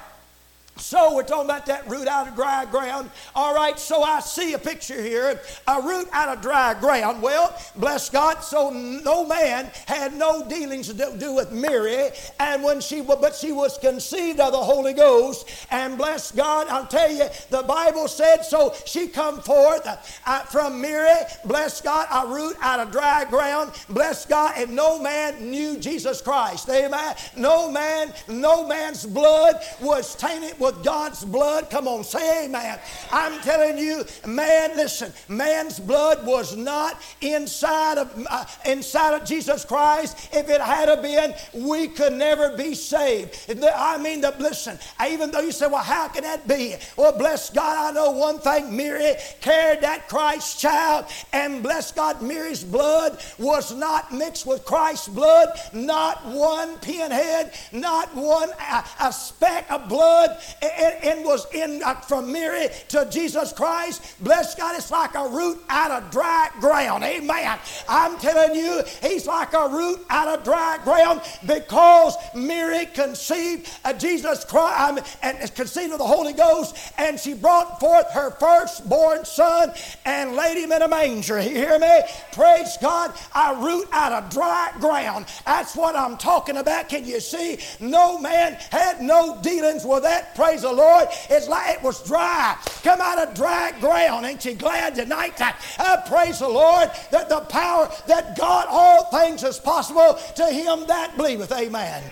so 0.77 1.15
we're 1.15 1.23
talking 1.23 1.45
about 1.45 1.65
that 1.67 1.87
root 1.89 2.07
out 2.07 2.27
of 2.27 2.35
dry 2.35 2.65
ground. 2.65 3.09
All 3.33 3.55
right, 3.55 3.79
so 3.79 4.03
I 4.03 4.19
see 4.19 4.53
a 4.53 4.59
picture 4.59 5.01
here, 5.01 5.39
a 5.67 5.81
root 5.81 6.07
out 6.11 6.35
of 6.35 6.41
dry 6.41 6.73
ground. 6.73 7.21
Well, 7.21 7.55
bless 7.77 8.09
God, 8.09 8.41
so 8.41 8.69
no 8.69 9.25
man 9.25 9.71
had 9.85 10.13
no 10.13 10.47
dealings 10.47 10.87
to 10.93 11.15
do 11.17 11.33
with 11.33 11.51
Mary, 11.51 12.09
and 12.39 12.61
when 12.63 12.81
she 12.81 13.01
but 13.01 13.35
she 13.35 13.51
was 13.51 13.77
conceived 13.77 14.39
of 14.39 14.51
the 14.51 14.57
Holy 14.57 14.93
Ghost, 14.93 15.49
and 15.71 15.97
bless 15.97 16.31
God, 16.31 16.67
I'll 16.67 16.87
tell 16.87 17.11
you, 17.11 17.25
the 17.49 17.63
Bible 17.63 18.07
said 18.07 18.43
so 18.43 18.73
she 18.85 19.07
come 19.07 19.41
forth 19.41 19.87
uh, 20.25 20.39
from 20.41 20.81
Mary, 20.81 21.21
bless 21.45 21.81
God, 21.81 22.07
a 22.11 22.27
root 22.27 22.57
out 22.61 22.79
of 22.79 22.91
dry 22.91 23.25
ground, 23.25 23.71
bless 23.89 24.25
God, 24.25 24.53
and 24.57 24.75
no 24.75 24.99
man 25.01 25.49
knew 25.51 25.77
Jesus 25.77 26.21
Christ. 26.21 26.69
Amen. 26.69 27.15
No 27.37 27.71
man, 27.71 28.13
no 28.27 28.67
man's 28.67 29.05
blood 29.05 29.61
was 29.81 30.15
tainted 30.15 30.59
with 30.65 30.83
God's 30.83 31.23
blood. 31.23 31.69
Come 31.69 31.87
on, 31.87 32.03
say 32.03 32.45
amen. 32.45 32.79
I'm 33.11 33.39
telling 33.41 33.77
you, 33.77 34.03
man, 34.25 34.75
listen, 34.75 35.13
man's 35.29 35.79
blood 35.79 36.25
was 36.25 36.57
not 36.57 36.99
inside 37.21 37.99
of 37.99 38.25
uh, 38.29 38.45
inside 38.65 39.13
of 39.13 39.27
Jesus 39.27 39.63
Christ. 39.63 40.29
If 40.33 40.49
it 40.49 40.59
had 40.59 41.01
been, 41.01 41.35
we 41.53 41.87
could 41.87 42.13
never 42.13 42.57
be 42.57 42.73
saved. 42.73 43.53
I 43.75 43.97
mean, 43.97 44.21
the, 44.21 44.33
listen, 44.39 44.79
even 45.07 45.29
though 45.31 45.41
you 45.41 45.51
say, 45.51 45.67
well, 45.67 45.83
how 45.83 46.07
can 46.07 46.23
that 46.23 46.47
be? 46.47 46.75
Well, 46.97 47.15
bless 47.17 47.49
God, 47.49 47.89
I 47.89 47.91
know 47.91 48.11
one 48.11 48.39
thing. 48.39 48.75
Mary 48.75 49.13
carried 49.41 49.81
that 49.81 50.09
Christ 50.09 50.59
child, 50.59 51.05
and 51.31 51.61
bless 51.61 51.91
God, 51.91 52.21
Mary's 52.21 52.63
blood 52.63 53.21
was 53.37 53.73
not 53.75 54.11
mixed 54.11 54.45
with 54.47 54.65
Christ's 54.65 55.09
blood. 55.09 55.49
Not 55.73 56.25
one 56.25 56.77
pinhead, 56.79 57.53
not 57.71 58.13
one 58.15 58.49
a, 58.71 58.83
a 59.01 59.13
speck 59.13 59.69
of 59.71 59.87
blood 59.87 60.37
and, 60.61 61.03
and 61.03 61.25
was 61.25 61.45
in 61.53 61.81
uh, 61.83 61.95
from 61.95 62.31
Mary 62.31 62.67
to 62.89 63.07
Jesus 63.09 63.53
Christ, 63.53 64.15
bless 64.23 64.55
God, 64.55 64.75
it's 64.75 64.91
like 64.91 65.15
a 65.15 65.27
root 65.27 65.59
out 65.69 65.91
of 65.91 66.11
dry 66.11 66.49
ground. 66.59 67.03
Amen. 67.03 67.59
I'm 67.87 68.17
telling 68.17 68.55
you, 68.55 68.83
he's 69.01 69.27
like 69.27 69.53
a 69.53 69.69
root 69.69 69.99
out 70.09 70.27
of 70.27 70.43
dry 70.43 70.79
ground 70.83 71.21
because 71.45 72.15
Mary 72.33 72.85
conceived 72.87 73.69
of 73.83 73.97
Jesus 73.97 74.45
Christ 74.45 74.79
um, 74.79 74.99
and 75.21 75.55
conceived 75.55 75.93
of 75.93 75.99
the 75.99 76.05
Holy 76.05 76.33
Ghost, 76.33 76.75
and 76.97 77.19
she 77.19 77.33
brought 77.33 77.79
forth 77.79 78.09
her 78.11 78.31
firstborn 78.31 79.25
son 79.25 79.71
and 80.05 80.35
laid 80.35 80.57
him 80.57 80.71
in 80.71 80.81
a 80.81 80.87
manger. 80.87 81.41
You 81.41 81.55
hear 81.55 81.79
me? 81.79 82.01
Praise 82.31 82.77
God. 82.81 83.13
A 83.35 83.55
root 83.55 83.87
out 83.91 84.11
of 84.11 84.29
dry 84.29 84.71
ground. 84.79 85.25
That's 85.45 85.75
what 85.75 85.95
I'm 85.95 86.17
talking 86.17 86.57
about. 86.57 86.89
Can 86.89 87.05
you 87.05 87.19
see? 87.19 87.59
No 87.79 88.19
man 88.19 88.53
had 88.71 89.01
no 89.01 89.39
dealings 89.41 89.85
with 89.85 90.03
that. 90.03 90.35
Praise 90.45 90.61
the 90.61 90.71
Lord. 90.71 91.07
It's 91.31 91.47
like 91.47 91.75
it 91.75 91.81
was 91.81 92.03
dry. 92.03 92.55
Come 92.83 93.01
out 93.01 93.17
of 93.17 93.33
dry 93.33 93.73
ground. 93.79 94.27
Ain't 94.27 94.45
you 94.45 94.53
glad 94.53 94.93
tonight? 94.93 95.33
I 95.41 96.03
praise 96.07 96.37
the 96.37 96.47
Lord 96.47 96.91
that 97.09 97.29
the 97.29 97.39
power 97.41 97.89
that 98.05 98.37
God, 98.37 98.67
all 98.69 99.05
things 99.05 99.43
is 99.43 99.57
possible 99.57 100.19
to 100.35 100.45
him 100.45 100.85
that 100.85 101.17
believeth. 101.17 101.51
Amen. 101.51 102.03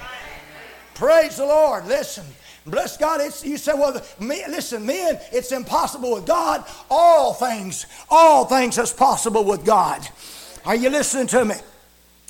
Praise 0.96 1.38
the 1.38 1.46
Lord. 1.46 1.86
Listen. 1.86 2.26
Bless 2.66 2.98
God. 2.98 3.22
It's, 3.22 3.46
you 3.46 3.58
say, 3.58 3.74
well, 3.76 4.02
me, 4.20 4.44
listen, 4.48 4.84
men, 4.84 5.20
it's 5.32 5.52
impossible 5.52 6.16
with 6.16 6.26
God. 6.26 6.66
All 6.90 7.36
things, 7.36 7.86
all 8.10 8.46
things 8.46 8.80
is 8.80 8.92
possible 8.92 9.44
with 9.44 9.64
God. 9.64 10.08
Are 10.66 10.76
you 10.76 10.90
listening 10.90 11.28
to 11.28 11.46
me? 11.46 11.56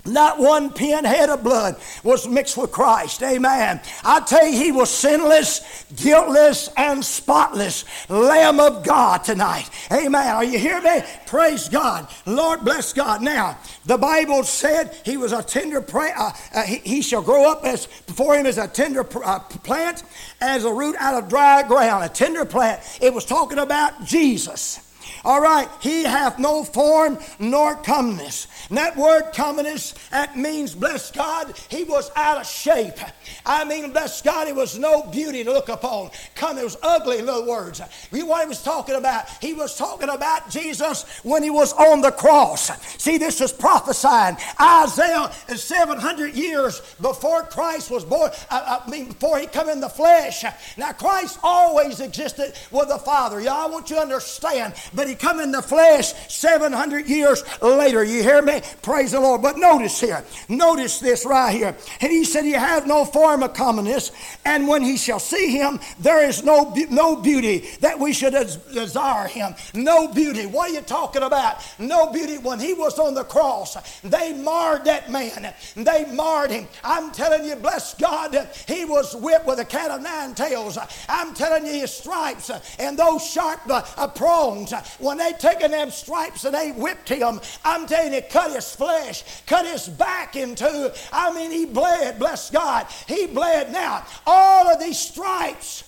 Not 0.06 0.38
one 0.38 0.74
pinhead 0.74 1.30
of 1.30 1.44
blood 1.44 1.78
was 2.04 2.28
mixed 2.28 2.58
with 2.58 2.74
Christ. 2.74 3.24
Amen. 3.24 3.80
I 4.04 4.20
tell 4.20 4.46
you, 4.46 4.58
he 4.58 4.72
was 4.74 4.90
sinless, 4.90 5.86
guiltless, 5.96 6.70
and 6.76 7.04
spotless 7.04 7.86
Lamb 8.10 8.60
of 8.60 8.84
God 8.84 9.24
tonight. 9.24 9.70
Amen. 9.94 10.36
Are 10.36 10.44
you 10.44 10.60
hearing 10.60 10.84
me? 10.84 11.04
Praise 11.26 11.70
God. 11.70 12.10
Lord 12.26 12.66
bless 12.66 12.92
God. 12.92 13.22
Now, 13.22 13.58
the 13.86 13.98
Bible 13.98 14.44
said 14.44 14.94
he 15.06 15.16
was 15.16 15.32
a 15.32 15.42
tender 15.42 15.80
plant. 15.80 16.18
Uh, 16.18 16.32
uh, 16.54 16.64
he, 16.64 16.78
he, 16.80 17.02
shall 17.02 17.22
grow 17.22 17.50
up 17.50 17.64
as 17.64 17.88
before 18.06 18.36
him 18.36 18.46
as 18.46 18.58
a 18.58 18.68
tender 18.68 19.08
uh, 19.24 19.40
plant, 19.40 20.04
as 20.42 20.66
a 20.66 20.74
root 20.74 20.98
out 21.00 21.22
of 21.22 21.30
dry 21.30 21.64
ground. 21.64 22.04
A 22.04 22.10
tender 22.10 22.44
plant. 22.44 22.82
It 23.02 23.14
was 23.14 23.24
talking 23.24 23.60
about 23.60 24.04
Jesus. 24.04 24.83
All 25.26 25.42
right, 25.42 25.70
he 25.80 26.04
hath 26.04 26.38
no 26.38 26.64
form 26.64 27.18
nor 27.40 27.76
comeliness. 27.76 28.48
And 28.70 28.78
that 28.78 28.98
word 28.98 29.32
comeliness, 29.34 29.94
that 30.12 30.38
means, 30.38 30.76
bless 30.76 31.12
God, 31.12 31.58
he 31.70 31.84
was 31.84 32.12
out 32.16 32.42
of 32.42 32.48
shape. 32.48 32.98
I 33.46 33.64
mean, 33.64 33.92
bless 33.92 34.22
God, 34.22 34.48
it 34.48 34.56
was 34.56 34.78
no 34.78 35.04
beauty 35.04 35.44
to 35.44 35.52
look 35.52 35.70
upon. 35.70 36.12
Come, 36.36 36.58
it 36.58 36.64
was 36.64 36.78
ugly, 36.82 37.20
in 37.20 37.30
other 37.30 37.46
words. 37.46 37.80
What 38.12 38.42
he 38.44 38.48
was 38.48 38.64
talking 38.64 38.96
about, 38.96 39.30
he 39.42 39.54
was 39.54 39.78
talking 39.78 40.10
about 40.10 40.50
Jesus 40.50 41.04
when 41.24 41.44
he 41.44 41.50
was 41.50 41.74
on 41.74 42.02
the 42.02 42.12
cross. 42.12 42.72
See, 43.02 43.18
this 43.18 43.42
is 43.42 43.54
prophesying. 43.54 44.38
Isaiah 44.60 45.32
is 45.50 45.64
700 45.64 46.34
years 46.36 46.82
before 47.02 47.44
Christ 47.44 47.92
was 47.92 48.04
born, 48.04 48.32
I, 48.50 48.82
I 48.86 48.90
mean, 48.90 49.08
before 49.08 49.40
he 49.40 49.48
come 49.48 49.70
in 49.70 49.80
the 49.80 49.90
flesh. 49.90 50.44
Now, 50.78 50.92
Christ 50.92 51.40
always 51.44 52.00
existed 52.00 52.54
with 52.72 52.90
the 52.90 52.98
Father. 52.98 53.40
Y'all, 53.40 53.54
I 53.54 53.68
want 53.68 53.90
you 53.90 53.96
to 53.96 54.02
understand, 54.02 54.74
but 54.94 55.08
he 55.08 55.13
come 55.16 55.40
in 55.40 55.52
the 55.52 55.62
flesh 55.62 56.14
700 56.30 57.08
years 57.08 57.44
later. 57.62 58.04
You 58.04 58.24
hear 58.24 58.42
me? 58.42 58.62
Praise 58.82 59.12
the 59.12 59.20
Lord. 59.20 59.42
But 59.42 59.58
notice 59.58 60.00
here, 60.00 60.24
notice 60.50 61.00
this 61.00 61.26
right 61.26 61.54
here. 61.54 61.76
And 62.02 62.12
he 62.12 62.24
said, 62.24 62.46
You 62.46 62.56
have 62.56 62.88
no 62.88 63.06
form 63.06 63.44
of 63.44 63.54
commonness, 63.54 64.12
and 64.46 64.68
when 64.68 64.82
he 64.82 64.98
shall 64.98 65.20
see 65.20 65.52
him, 65.52 65.80
there 66.00 66.28
is 66.28 66.44
no, 66.44 66.74
no 66.90 67.16
beauty 67.16 67.70
that 67.80 68.00
we 68.00 68.14
should 68.14 68.34
desire 68.74 69.28
him. 69.28 69.56
No 69.74 70.08
beauty. 70.08 70.46
What 70.46 70.70
are 70.70 70.74
you 70.74 70.82
talking 70.82 71.24
about? 71.24 71.64
No 71.80 72.12
beauty. 72.12 72.38
When 72.38 72.60
he 72.60 72.74
was 72.74 73.00
on 73.00 73.14
the 73.14 73.24
cross, 73.24 73.78
they 74.02 74.34
marred 74.34 74.86
that 74.86 75.12
man. 75.12 75.54
They 75.76 76.06
marred 76.06 76.52
him. 76.52 76.68
I'm 76.84 77.12
telling 77.12 77.46
you, 77.46 77.56
bless 77.56 77.94
God, 77.96 78.48
he 78.68 78.86
was 78.86 79.16
whipped 79.16 79.46
with 79.46 79.60
a 79.60 79.66
cat 79.66 79.92
of 79.92 80.02
nine 80.02 80.34
tails. 80.34 80.78
I'm 81.10 81.34
telling 81.34 81.66
you, 81.66 81.74
his 81.74 81.94
stripes 81.94 82.52
and 82.80 82.98
those 82.98 83.26
sharp 83.26 83.62
uh, 83.70 84.08
prongs 84.08 84.74
when 85.04 85.18
they 85.18 85.34
taken 85.34 85.72
them 85.72 85.92
stripes 85.92 86.46
and 86.46 86.56
they 86.56 86.72
whipped 86.72 87.10
him, 87.10 87.40
I'm 87.64 87.86
telling 87.86 88.14
you, 88.14 88.22
cut 88.30 88.52
his 88.52 88.76
flesh, 88.76 89.24
cut 89.46 89.66
his 89.66 89.88
back 89.88 90.36
into. 90.36 90.94
I 91.12 91.34
mean, 91.34 91.52
he 91.52 91.66
bled, 91.66 92.20
bless 92.20 92.50
God. 92.50 92.88
He 93.08 93.28
bled. 93.28 93.72
Now, 93.72 94.06
all 94.26 94.68
of 94.68 94.80
these 94.80 95.00
stripes 95.00 95.84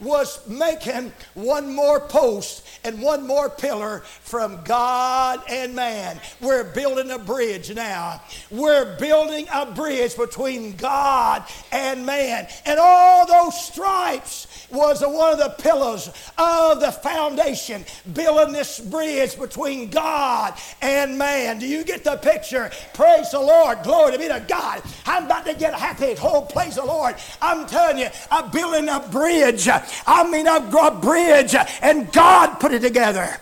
was 0.00 0.46
making 0.46 1.12
one 1.34 1.74
more 1.74 2.00
post 2.00 2.66
and 2.84 3.02
one 3.02 3.26
more 3.26 3.50
pillar 3.50 4.00
from 4.20 4.62
God 4.64 5.42
and 5.48 5.74
man. 5.74 6.20
We're 6.40 6.64
building 6.64 7.10
a 7.10 7.18
bridge 7.18 7.74
now. 7.74 8.22
We're 8.50 8.96
building 8.98 9.46
a 9.52 9.66
bridge 9.66 10.16
between 10.16 10.76
God 10.76 11.44
and 11.72 12.06
man. 12.06 12.46
And 12.64 12.78
all 12.78 13.26
those 13.26 13.60
stripes 13.60 14.46
was 14.70 15.00
one 15.00 15.32
of 15.32 15.38
the 15.38 15.54
pillars 15.62 16.10
of 16.36 16.80
the 16.80 16.92
foundation, 16.92 17.84
building 18.12 18.52
this 18.52 18.80
bridge 18.80 19.38
between 19.38 19.90
God 19.90 20.54
and 20.82 21.16
man. 21.18 21.58
Do 21.58 21.66
you 21.66 21.84
get 21.84 22.04
the 22.04 22.16
picture? 22.16 22.70
Praise 22.94 23.30
the 23.30 23.40
Lord. 23.40 23.82
Glory 23.82 24.12
to 24.12 24.18
be 24.18 24.28
to 24.28 24.44
God. 24.46 24.82
I'm 25.06 25.24
about 25.24 25.46
to 25.46 25.54
get 25.54 25.74
happy. 25.74 26.14
Oh, 26.22 26.42
praise 26.42 26.76
the 26.76 26.84
Lord. 26.84 27.16
I'm 27.40 27.66
telling 27.66 27.98
you, 27.98 28.08
I'm 28.30 28.50
building 28.50 28.88
a 28.88 29.00
bridge. 29.00 29.68
I 30.06 30.28
mean, 30.30 30.46
I've 30.46 30.70
got 30.70 30.96
a 30.96 30.98
bridge, 31.00 31.54
and 31.82 32.12
God 32.12 32.60
put 32.60 32.72
it 32.72 32.82
together. 32.82 33.36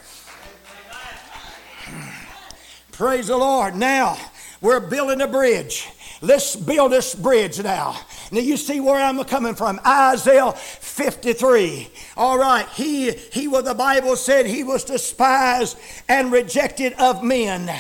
Praise 2.93 3.27
the 3.27 3.37
Lord. 3.37 3.75
Now, 3.75 4.17
we're 4.61 4.81
building 4.81 5.21
a 5.21 5.29
bridge. 5.29 5.89
Let's 6.23 6.57
build 6.57 6.93
this 6.93 7.15
bridge 7.15 7.63
now. 7.63 8.01
Now 8.31 8.41
you 8.41 8.57
see 8.57 8.81
where 8.81 9.03
I'm 9.03 9.23
coming 9.25 9.55
from. 9.55 9.81
Isaiah 9.87 10.53
53. 10.53 11.89
All 12.17 12.39
right, 12.39 12.69
he 12.71 13.13
he 13.13 13.49
what 13.49 13.65
the 13.65 13.75
Bible 13.75 14.17
said 14.17 14.47
he 14.47 14.65
was 14.65 14.85
despised 14.85 15.79
and 16.09 16.33
rejected 16.33 16.93
of 16.95 17.23
men. 17.23 17.71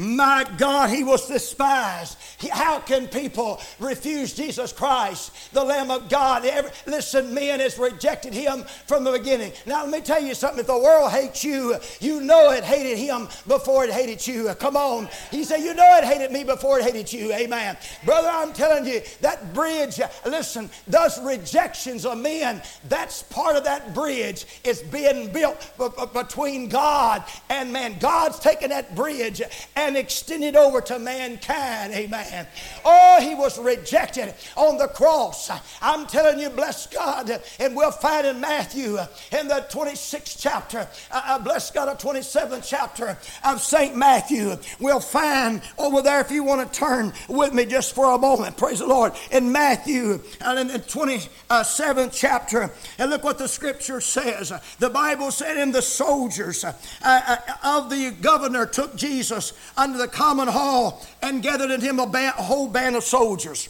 My 0.00 0.46
God, 0.56 0.88
he 0.88 1.04
was 1.04 1.28
despised. 1.28 2.16
How 2.50 2.80
can 2.80 3.06
people 3.06 3.60
refuse 3.78 4.32
Jesus 4.32 4.72
Christ, 4.72 5.52
the 5.52 5.62
Lamb 5.62 5.90
of 5.90 6.08
God? 6.08 6.48
listen, 6.86 7.34
men 7.34 7.60
has 7.60 7.78
rejected 7.78 8.32
him 8.32 8.64
from 8.86 9.04
the 9.04 9.12
beginning. 9.12 9.52
Now, 9.66 9.82
let 9.82 9.90
me 9.90 10.00
tell 10.00 10.22
you 10.22 10.34
something. 10.34 10.60
If 10.60 10.68
the 10.68 10.78
world 10.78 11.10
hates 11.10 11.44
you, 11.44 11.76
you 12.00 12.22
know 12.22 12.50
it 12.50 12.64
hated 12.64 12.96
him 12.96 13.28
before 13.46 13.84
it 13.84 13.90
hated 13.90 14.26
you. 14.26 14.48
Come 14.54 14.74
on. 14.74 15.10
He 15.30 15.44
said, 15.44 15.58
You 15.58 15.74
know 15.74 15.98
it 15.98 16.04
hated 16.04 16.32
me 16.32 16.44
before 16.44 16.78
it 16.78 16.84
hated 16.84 17.12
you. 17.12 17.34
Amen. 17.34 17.76
Brother, 18.06 18.30
I'm 18.32 18.54
telling 18.54 18.86
you, 18.86 19.02
that 19.20 19.52
bridge, 19.52 20.00
listen, 20.24 20.70
those 20.86 21.20
rejections 21.20 22.06
of 22.06 22.16
men, 22.16 22.62
that's 22.88 23.22
part 23.24 23.54
of 23.54 23.64
that 23.64 23.92
bridge. 23.92 24.46
It's 24.64 24.80
being 24.80 25.30
built 25.30 25.70
between 26.14 26.70
God 26.70 27.22
and 27.50 27.70
man. 27.70 27.98
God's 27.98 28.38
taken 28.38 28.70
that 28.70 28.94
bridge 28.96 29.42
and 29.76 29.89
and 29.90 29.98
extended 29.98 30.54
over 30.54 30.80
to 30.80 31.00
mankind. 31.00 31.92
Amen. 31.92 32.46
Oh, 32.84 33.18
he 33.20 33.34
was 33.34 33.58
rejected 33.58 34.32
on 34.56 34.78
the 34.78 34.86
cross. 34.86 35.50
I'm 35.82 36.06
telling 36.06 36.38
you, 36.38 36.48
bless 36.48 36.86
God. 36.86 37.42
And 37.58 37.74
we'll 37.74 37.90
find 37.90 38.24
in 38.24 38.40
Matthew 38.40 38.98
in 39.32 39.48
the 39.48 39.66
26th 39.68 40.36
chapter, 40.38 40.86
uh, 41.10 41.22
uh 41.24 41.38
bless 41.40 41.72
God, 41.72 41.86
the 41.86 42.06
27th 42.06 42.64
chapter 42.64 43.18
of 43.44 43.60
St. 43.60 43.96
Matthew. 43.96 44.56
We'll 44.78 45.00
find 45.00 45.60
over 45.76 46.02
there, 46.02 46.20
if 46.20 46.30
you 46.30 46.44
want 46.44 46.72
to 46.72 46.78
turn 46.78 47.12
with 47.28 47.52
me 47.52 47.66
just 47.66 47.92
for 47.92 48.14
a 48.14 48.18
moment, 48.18 48.56
praise 48.56 48.78
the 48.78 48.86
Lord, 48.86 49.12
in 49.32 49.50
Matthew 49.50 50.20
and 50.40 50.56
uh, 50.56 50.60
in 50.60 50.68
the 50.68 50.78
27th 50.78 52.12
chapter. 52.14 52.70
And 52.96 53.10
look 53.10 53.24
what 53.24 53.38
the 53.38 53.48
scripture 53.48 54.00
says. 54.00 54.52
The 54.78 54.90
Bible 54.90 55.32
said, 55.32 55.56
in 55.56 55.72
the 55.72 55.82
soldiers 55.82 56.62
uh, 56.62 56.74
uh, 57.02 57.36
of 57.64 57.90
the 57.90 58.12
governor 58.20 58.66
took 58.66 58.94
Jesus 58.94 59.52
unto 59.76 59.98
the 59.98 60.08
common 60.08 60.48
hall 60.48 61.04
and 61.22 61.42
gathered 61.42 61.70
in 61.70 61.80
him 61.80 61.98
a, 61.98 62.06
band, 62.06 62.34
a 62.38 62.42
whole 62.42 62.68
band 62.68 62.96
of 62.96 63.04
soldiers. 63.04 63.68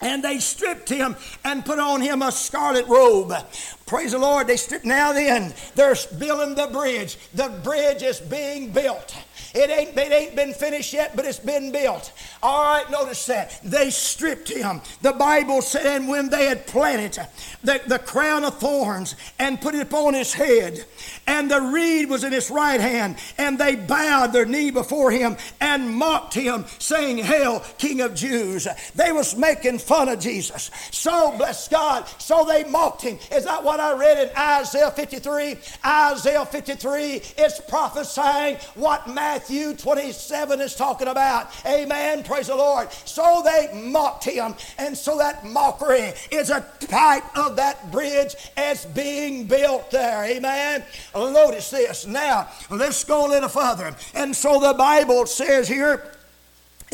And 0.00 0.22
they 0.22 0.38
stripped 0.38 0.88
him 0.88 1.16
and 1.44 1.64
put 1.64 1.78
on 1.78 2.00
him 2.00 2.20
a 2.20 2.30
scarlet 2.30 2.86
robe. 2.88 3.32
Praise 3.86 4.12
the 4.12 4.18
Lord. 4.18 4.46
They 4.46 4.56
stripped. 4.56 4.84
Now 4.84 5.12
then, 5.12 5.54
they're 5.74 5.94
building 6.18 6.54
the 6.54 6.66
bridge. 6.66 7.16
The 7.32 7.48
bridge 7.62 8.02
is 8.02 8.20
being 8.20 8.70
built. 8.70 9.14
It 9.54 9.70
ain't, 9.70 9.96
it 9.96 10.12
ain't 10.12 10.34
been 10.34 10.52
finished 10.52 10.92
yet, 10.92 11.14
but 11.14 11.24
it's 11.24 11.38
been 11.38 11.70
built. 11.70 12.12
All 12.42 12.64
right, 12.64 12.90
notice 12.90 13.24
that. 13.26 13.60
They 13.62 13.90
stripped 13.90 14.48
him. 14.48 14.80
The 15.00 15.12
Bible 15.12 15.62
said, 15.62 15.86
and 15.86 16.08
when 16.08 16.28
they 16.28 16.46
had 16.46 16.66
planted 16.66 17.24
the, 17.62 17.80
the 17.86 18.00
crown 18.00 18.42
of 18.42 18.58
thorns 18.58 19.14
and 19.38 19.60
put 19.60 19.76
it 19.76 19.82
upon 19.82 20.14
his 20.14 20.34
head, 20.34 20.84
and 21.28 21.48
the 21.48 21.60
reed 21.60 22.10
was 22.10 22.24
in 22.24 22.32
his 22.32 22.50
right 22.50 22.80
hand, 22.80 23.16
and 23.38 23.56
they 23.56 23.76
bowed 23.76 24.32
their 24.32 24.44
knee 24.44 24.72
before 24.72 25.12
him 25.12 25.36
and 25.60 25.88
mocked 25.88 26.34
him, 26.34 26.64
saying, 26.80 27.18
Hail, 27.18 27.60
King 27.78 28.00
of 28.00 28.16
Jews. 28.16 28.66
They 28.96 29.12
was 29.12 29.36
making 29.36 29.78
fun 29.78 30.08
of 30.08 30.18
Jesus. 30.18 30.72
So, 30.90 31.36
bless 31.38 31.68
God, 31.68 32.08
so 32.18 32.44
they 32.44 32.64
mocked 32.64 33.02
him. 33.02 33.20
Is 33.30 33.44
that 33.44 33.62
what 33.62 33.78
I 33.78 33.92
read 33.92 34.18
in 34.18 34.36
Isaiah 34.36 34.90
53? 34.90 35.56
Isaiah 35.86 36.44
53 36.44 37.22
is 37.38 37.60
prophesying 37.68 38.56
what 38.74 39.08
Matthew 39.08 39.43
27 39.48 40.60
is 40.60 40.74
talking 40.74 41.08
about. 41.08 41.50
Amen. 41.66 42.22
Praise 42.22 42.48
the 42.48 42.56
Lord. 42.56 42.92
So 43.04 43.42
they 43.44 43.68
mocked 43.90 44.24
him, 44.24 44.54
and 44.78 44.96
so 44.96 45.18
that 45.18 45.44
mockery 45.44 46.12
is 46.30 46.50
a 46.50 46.66
type 46.80 47.24
of 47.36 47.56
that 47.56 47.90
bridge 47.90 48.34
as 48.56 48.84
being 48.86 49.46
built 49.46 49.90
there. 49.90 50.24
Amen. 50.24 50.84
Notice 51.14 51.70
this. 51.70 52.06
Now, 52.06 52.48
let's 52.70 53.04
go 53.04 53.26
a 53.26 53.28
little 53.28 53.48
further. 53.48 53.94
And 54.14 54.34
so 54.34 54.60
the 54.60 54.74
Bible 54.74 55.26
says 55.26 55.68
here, 55.68 56.13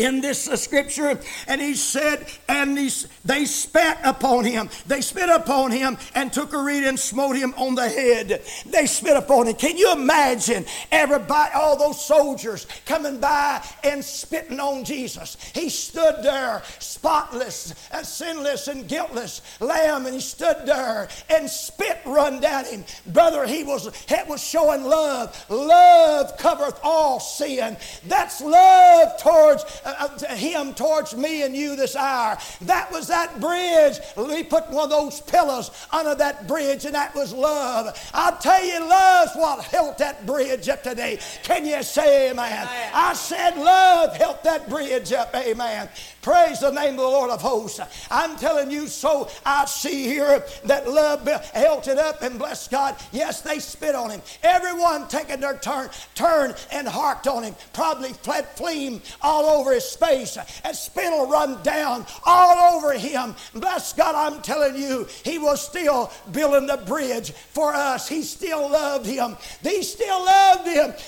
in 0.00 0.20
this 0.22 0.44
scripture. 0.44 1.20
And 1.46 1.60
he 1.60 1.74
said, 1.74 2.26
and 2.48 2.76
he, 2.76 2.90
they 3.24 3.44
spat 3.44 4.00
upon 4.02 4.44
him. 4.44 4.70
They 4.86 5.02
spit 5.02 5.28
upon 5.28 5.70
him 5.70 5.98
and 6.14 6.32
took 6.32 6.52
a 6.54 6.62
reed 6.62 6.84
and 6.84 6.98
smote 6.98 7.36
him 7.36 7.54
on 7.56 7.74
the 7.74 7.88
head. 7.88 8.42
They 8.66 8.86
spit 8.86 9.16
upon 9.16 9.46
him. 9.46 9.54
Can 9.54 9.76
you 9.76 9.92
imagine 9.92 10.64
everybody, 10.90 11.52
all 11.54 11.76
those 11.76 12.04
soldiers 12.04 12.66
coming 12.86 13.20
by 13.20 13.64
and 13.84 14.02
spitting 14.02 14.58
on 14.58 14.84
Jesus? 14.84 15.36
He 15.54 15.68
stood 15.68 16.16
there 16.22 16.62
spotless 16.78 17.74
and 17.92 18.06
sinless 18.06 18.68
and 18.68 18.88
guiltless 18.88 19.42
lamb, 19.60 20.06
and 20.06 20.14
he 20.14 20.20
stood 20.20 20.56
there 20.64 21.08
and 21.28 21.48
spit 21.48 22.00
run 22.06 22.40
down 22.40 22.64
him. 22.64 22.84
Brother, 23.06 23.46
he 23.46 23.64
was, 23.64 23.86
it 23.86 24.26
was 24.26 24.42
showing 24.42 24.84
love. 24.84 25.44
Love 25.50 26.36
covereth 26.38 26.80
all 26.82 27.20
sin. 27.20 27.76
That's 28.06 28.40
love 28.40 29.20
towards 29.20 29.64
Uh, 29.98 30.08
uh, 30.28 30.34
him, 30.36 30.74
towards 30.74 31.16
me 31.16 31.42
and 31.42 31.56
you 31.56 31.76
this 31.76 31.96
hour. 31.96 32.38
That 32.62 32.90
was 32.92 33.08
that 33.08 33.40
bridge. 33.40 33.98
We 34.16 34.44
put 34.44 34.70
one 34.70 34.84
of 34.84 34.90
those 34.90 35.20
pillars 35.20 35.70
under 35.92 36.14
that 36.16 36.46
bridge, 36.46 36.84
and 36.84 36.94
that 36.94 37.14
was 37.14 37.32
love. 37.32 37.98
I'll 38.14 38.36
tell 38.36 38.64
you, 38.64 38.80
love's 38.80 39.34
what 39.34 39.64
held 39.64 39.98
that 39.98 40.26
bridge 40.26 40.68
up 40.68 40.82
today. 40.82 41.18
Can 41.42 41.66
you 41.66 41.82
say 41.82 42.30
amen? 42.30 42.52
amen. 42.52 42.90
I 42.94 43.14
said 43.14 43.56
love 43.56 44.16
helped 44.16 44.44
that 44.44 44.68
bridge 44.68 45.12
up, 45.12 45.34
amen. 45.34 45.88
Praise 46.22 46.60
the 46.60 46.70
name 46.70 46.94
of 46.94 47.00
the 47.00 47.02
Lord 47.02 47.30
of 47.30 47.40
hosts. 47.40 47.80
I'm 48.10 48.36
telling 48.36 48.70
you, 48.70 48.88
so 48.88 49.30
I 49.46 49.64
see 49.64 50.04
here 50.04 50.44
that 50.64 50.88
love 50.88 51.26
held 51.54 51.88
it 51.88 51.98
up 51.98 52.22
and 52.22 52.38
bless 52.38 52.68
God. 52.68 52.96
Yes, 53.10 53.40
they 53.40 53.58
spit 53.58 53.94
on 53.94 54.10
him. 54.10 54.20
Everyone 54.42 55.08
taking 55.08 55.40
their 55.40 55.56
turn, 55.56 55.88
turn 56.14 56.54
and 56.72 56.86
harked 56.86 57.26
on 57.26 57.42
him. 57.42 57.54
Probably 57.72 58.12
fled 58.12 58.46
fleam 58.48 59.00
all 59.22 59.46
over 59.46 59.72
his 59.72 59.96
face. 59.96 60.36
And 60.62 60.76
spittle 60.76 61.26
run 61.26 61.62
down 61.62 62.04
all 62.26 62.74
over 62.74 62.92
him. 62.92 63.34
Bless 63.54 63.94
God, 63.94 64.14
I'm 64.14 64.42
telling 64.42 64.76
you, 64.76 65.06
he 65.24 65.38
was 65.38 65.66
still 65.66 66.12
building 66.32 66.66
the 66.66 66.76
bridge 66.78 67.30
for 67.30 67.72
us. 67.72 68.08
He 68.08 68.22
still 68.22 68.68
loved 68.70 69.06
him. 69.06 69.36
He 69.62 69.82
still 69.82 70.22
loved 70.22 70.49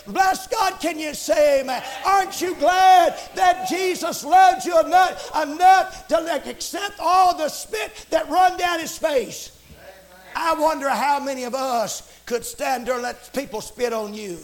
Bless 0.07 0.47
God, 0.49 0.81
can 0.81 0.99
you 0.99 1.15
say 1.15 1.61
amen? 1.61 1.83
Aren't 2.05 2.41
you 2.41 2.55
glad 2.57 3.19
that 3.35 3.69
Jesus 3.69 4.25
loved 4.25 4.65
you 4.65 4.79
enough? 4.81 5.31
enough 5.37 6.09
to 6.09 6.51
accept 6.51 6.99
all 7.01 7.37
the 7.37 7.49
spit 7.49 8.07
that 8.11 8.29
run 8.29 8.57
down 8.57 8.81
his 8.81 8.97
face. 8.97 9.59
I 10.35 10.55
wonder 10.55 10.89
how 10.89 11.21
many 11.21 11.45
of 11.45 11.55
us 11.55 12.11
could 12.27 12.45
stand 12.45 12.87
there 12.87 12.95
and 12.95 13.03
let 13.03 13.33
people 13.35 13.61
spit 13.61 13.93
on 13.93 14.15
you. 14.15 14.39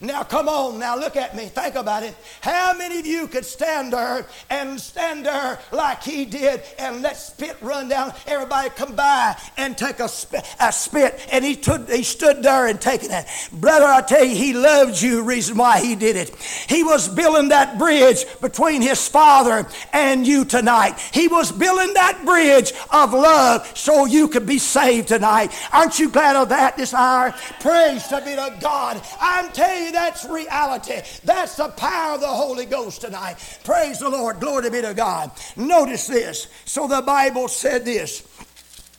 Now, 0.00 0.22
come 0.22 0.48
on, 0.48 0.78
now 0.78 0.96
look 0.96 1.16
at 1.16 1.34
me. 1.34 1.46
Think 1.46 1.74
about 1.74 2.04
it. 2.04 2.14
How 2.40 2.72
many 2.72 3.00
of 3.00 3.06
you 3.06 3.26
could 3.26 3.44
stand 3.44 3.92
there 3.92 4.24
and 4.48 4.80
stand 4.80 5.26
there 5.26 5.58
like 5.72 6.04
he 6.04 6.24
did 6.24 6.62
and 6.78 7.02
let 7.02 7.16
spit 7.16 7.56
run 7.60 7.88
down? 7.88 8.12
Everybody 8.28 8.70
come 8.70 8.94
by 8.94 9.36
and 9.56 9.76
take 9.76 9.98
a, 9.98 10.08
spit, 10.08 10.46
a 10.60 10.70
spit, 10.72 11.26
and 11.32 11.44
he, 11.44 11.56
took, 11.56 11.90
he 11.90 12.04
stood 12.04 12.44
there 12.44 12.68
and 12.68 12.80
taking 12.80 13.10
it. 13.10 13.26
Brother, 13.52 13.86
I 13.86 14.02
tell 14.02 14.24
you, 14.24 14.36
he 14.36 14.52
loved 14.52 15.02
you, 15.02 15.24
reason 15.24 15.56
why 15.56 15.80
he 15.80 15.96
did 15.96 16.14
it. 16.14 16.32
He 16.68 16.84
was 16.84 17.08
building 17.08 17.48
that 17.48 17.76
bridge 17.76 18.24
between 18.40 18.82
his 18.82 19.08
father 19.08 19.66
and 19.92 20.24
you 20.24 20.44
tonight. 20.44 20.96
He 21.12 21.26
was 21.26 21.50
building 21.50 21.92
that 21.94 22.24
bridge 22.24 22.72
of 22.92 23.12
love 23.12 23.76
so 23.76 24.04
you 24.04 24.28
could 24.28 24.46
be 24.46 24.58
saved 24.58 25.08
tonight. 25.08 25.52
Aren't 25.72 25.98
you 25.98 26.08
glad 26.08 26.36
of 26.36 26.50
that 26.50 26.76
this 26.76 26.94
hour? 26.94 27.34
Praise 27.58 28.06
to 28.06 28.20
be 28.20 28.36
to 28.36 28.56
God. 28.60 29.02
I'm 29.20 29.50
telling 29.50 29.86
you, 29.86 29.87
that's 29.90 30.24
reality. 30.24 31.00
That's 31.24 31.56
the 31.56 31.68
power 31.68 32.14
of 32.14 32.20
the 32.20 32.26
Holy 32.26 32.66
Ghost 32.66 33.00
tonight. 33.00 33.36
Praise 33.64 33.98
the 33.98 34.08
Lord. 34.08 34.40
Glory 34.40 34.70
be 34.70 34.82
to 34.82 34.94
God. 34.94 35.30
Notice 35.56 36.06
this. 36.06 36.48
So 36.64 36.86
the 36.86 37.02
Bible 37.02 37.48
said 37.48 37.84
this. 37.84 38.26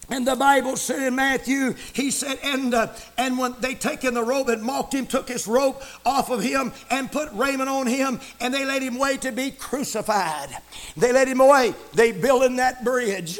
And 0.09 0.27
the 0.27 0.35
Bible 0.35 0.75
said 0.75 1.03
in 1.03 1.15
Matthew, 1.15 1.75
he 1.93 2.09
said, 2.11 2.39
and 2.43 2.73
uh, 2.73 2.87
and 3.17 3.37
when 3.37 3.55
they 3.59 3.75
taken 3.75 4.13
the 4.13 4.23
robe 4.23 4.49
and 4.49 4.63
mocked 4.63 4.93
him, 4.93 5.05
took 5.05 5.27
his 5.27 5.47
robe 5.47 5.81
off 6.05 6.29
of 6.29 6.41
him 6.41 6.71
and 6.89 7.11
put 7.11 7.31
raiment 7.33 7.69
on 7.69 7.87
him, 7.87 8.19
and 8.39 8.53
they 8.53 8.65
led 8.65 8.81
him 8.81 8.95
away 8.95 9.17
to 9.17 9.31
be 9.31 9.51
crucified. 9.51 10.49
They 10.97 11.11
led 11.11 11.27
him 11.27 11.41
away. 11.41 11.75
They 11.93 12.11
building 12.11 12.55
that 12.57 12.83
bridge. 12.83 13.39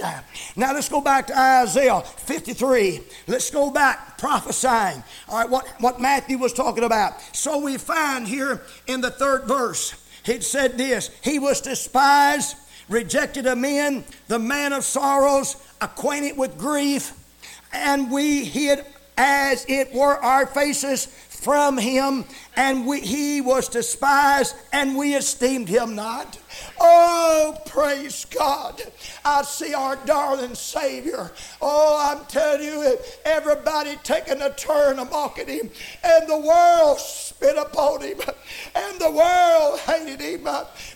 Now 0.56 0.74
let's 0.74 0.90
go 0.90 1.02
back 1.02 1.28
to 1.28 1.38
Isaiah 1.38 2.02
53. 2.02 3.02
Let's 3.28 3.50
go 3.50 3.72
back 3.72 4.18
prophesying. 4.18 5.04
All 5.28 5.40
right, 5.40 5.50
what, 5.50 5.68
what 5.80 6.00
Matthew 6.00 6.38
was 6.38 6.54
talking 6.54 6.84
about. 6.84 7.22
So 7.36 7.60
we 7.60 7.78
find 7.78 8.28
here 8.28 8.62
in 8.88 9.02
the 9.02 9.12
third 9.12 9.46
verse, 9.46 9.94
it 10.26 10.44
said 10.44 10.78
this 10.78 11.10
He 11.24 11.40
was 11.40 11.62
despised, 11.62 12.56
rejected 12.90 13.46
of 13.46 13.58
men, 13.58 14.04
the 14.28 14.40
man 14.40 14.74
of 14.74 14.84
sorrows, 14.84 15.56
acquainted 15.80 16.38
with 16.38 16.58
grief, 16.58 17.14
and 17.72 18.12
we 18.12 18.44
hid 18.44 18.86
as 19.18 19.66
it 19.70 19.94
were 19.94 20.16
our 20.16 20.46
faces 20.46 21.06
from 21.06 21.78
him, 21.78 22.26
and 22.58 22.86
we, 22.86 23.00
he 23.00 23.40
was 23.40 23.70
despised, 23.70 24.56
and 24.74 24.98
we 24.98 25.16
esteemed 25.16 25.70
him 25.70 25.96
not. 25.96 26.38
Oh, 26.80 27.58
praise 27.66 28.26
God. 28.26 28.82
I 29.24 29.44
see 29.44 29.74
our 29.74 29.96
darling 30.06 30.56
Savior. 30.56 31.32
Oh, 31.62 31.98
I'm 32.12 32.26
telling 32.26 32.64
you, 32.64 32.98
everybody 33.24 33.98
taking 34.04 34.42
a 34.42 34.54
turn 34.54 35.00
of 35.00 35.12
mocking 35.12 35.48
him, 35.48 35.70
and 36.04 36.28
the 36.28 36.38
world 36.38 37.00
spit 37.40 37.58
upon 37.58 38.02
him, 38.02 38.20
and 38.76 39.00
the 39.00 39.12
world 39.12 39.80
hated 39.80 40.20
him. 40.20 40.48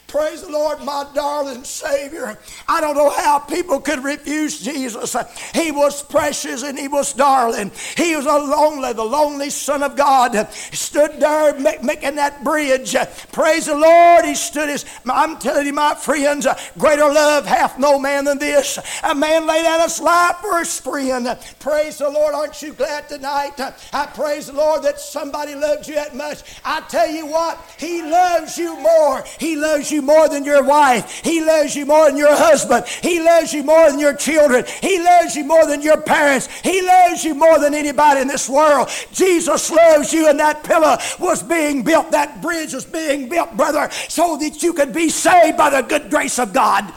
Praise 0.07 0.43
the 0.43 0.51
Lord, 0.51 0.79
my 0.83 1.09
darling 1.15 1.63
Savior. 1.63 2.37
I 2.67 2.81
don't 2.81 2.95
know 2.95 3.09
how 3.09 3.39
people 3.39 3.79
could 3.79 4.03
refuse 4.03 4.59
Jesus. 4.59 5.15
He 5.55 5.71
was 5.71 6.03
precious 6.03 6.61
and 6.61 6.77
he 6.77 6.87
was 6.87 7.13
darling. 7.13 7.71
He 7.97 8.15
was 8.15 8.27
a 8.27 8.37
lonely, 8.37 8.93
the 8.93 9.03
lonely 9.03 9.49
Son 9.49 9.81
of 9.81 9.95
God. 9.95 10.35
Stood 10.53 11.19
there 11.19 11.57
making 11.59 12.15
that 12.17 12.43
bridge. 12.43 12.95
Praise 13.31 13.65
the 13.65 13.75
Lord. 13.75 14.25
He 14.25 14.35
stood 14.35 14.69
his, 14.69 14.85
I'm 15.09 15.39
telling 15.39 15.65
you, 15.65 15.73
my 15.73 15.95
friends, 15.95 16.45
greater 16.77 17.11
love 17.11 17.47
hath 17.47 17.79
no 17.79 17.97
man 17.97 18.25
than 18.25 18.37
this. 18.37 18.77
A 19.03 19.15
man 19.15 19.47
laid 19.47 19.63
down 19.63 19.81
his 19.81 19.99
life 19.99 20.35
for 20.41 20.59
his 20.59 20.79
friend. 20.79 21.25
Praise 21.59 21.97
the 21.97 22.09
Lord. 22.11 22.35
Aren't 22.35 22.61
you 22.61 22.73
glad 22.73 23.09
tonight? 23.09 23.59
I 23.91 24.05
praise 24.13 24.45
the 24.45 24.53
Lord 24.53 24.83
that 24.83 24.99
somebody 24.99 25.55
loves 25.55 25.87
you 25.87 25.95
that 25.95 26.15
much. 26.15 26.32
I 26.63 26.81
tell 26.81 27.09
you 27.09 27.25
what, 27.25 27.59
he 27.77 28.01
loves 28.01 28.57
you 28.57 28.79
more. 28.79 29.23
He 29.39 29.55
loves 29.55 29.91
you 29.91 30.01
more 30.01 30.29
than 30.29 30.45
your 30.45 30.63
wife. 30.63 31.21
He 31.23 31.43
loves 31.43 31.75
you 31.75 31.85
more 31.85 32.07
than 32.07 32.17
your 32.17 32.35
husband. 32.35 32.85
He 32.85 33.19
loves 33.19 33.53
you 33.53 33.63
more 33.63 33.89
than 33.91 33.99
your 33.99 34.15
children. 34.15 34.65
He 34.81 34.99
loves 34.99 35.35
you 35.35 35.43
more 35.43 35.65
than 35.65 35.81
your 35.81 36.01
parents. 36.01 36.47
He 36.61 36.81
loves 36.81 37.23
you 37.23 37.35
more 37.35 37.59
than 37.59 37.73
anybody 37.73 38.21
in 38.21 38.27
this 38.27 38.49
world. 38.49 38.89
Jesus 39.11 39.69
loves 39.69 40.13
you, 40.13 40.29
and 40.29 40.39
that 40.39 40.63
pillar 40.63 40.97
was 41.19 41.43
being 41.43 41.83
built, 41.83 42.11
that 42.11 42.41
bridge 42.41 42.73
was 42.73 42.85
being 42.85 43.29
built, 43.29 43.55
brother, 43.57 43.89
so 44.07 44.37
that 44.37 44.63
you 44.63 44.73
could 44.73 44.93
be 44.93 45.09
saved 45.09 45.57
by 45.57 45.69
the 45.69 45.81
good 45.81 46.09
grace 46.09 46.39
of 46.39 46.53
God. 46.53 46.91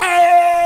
Amen. 0.00 0.57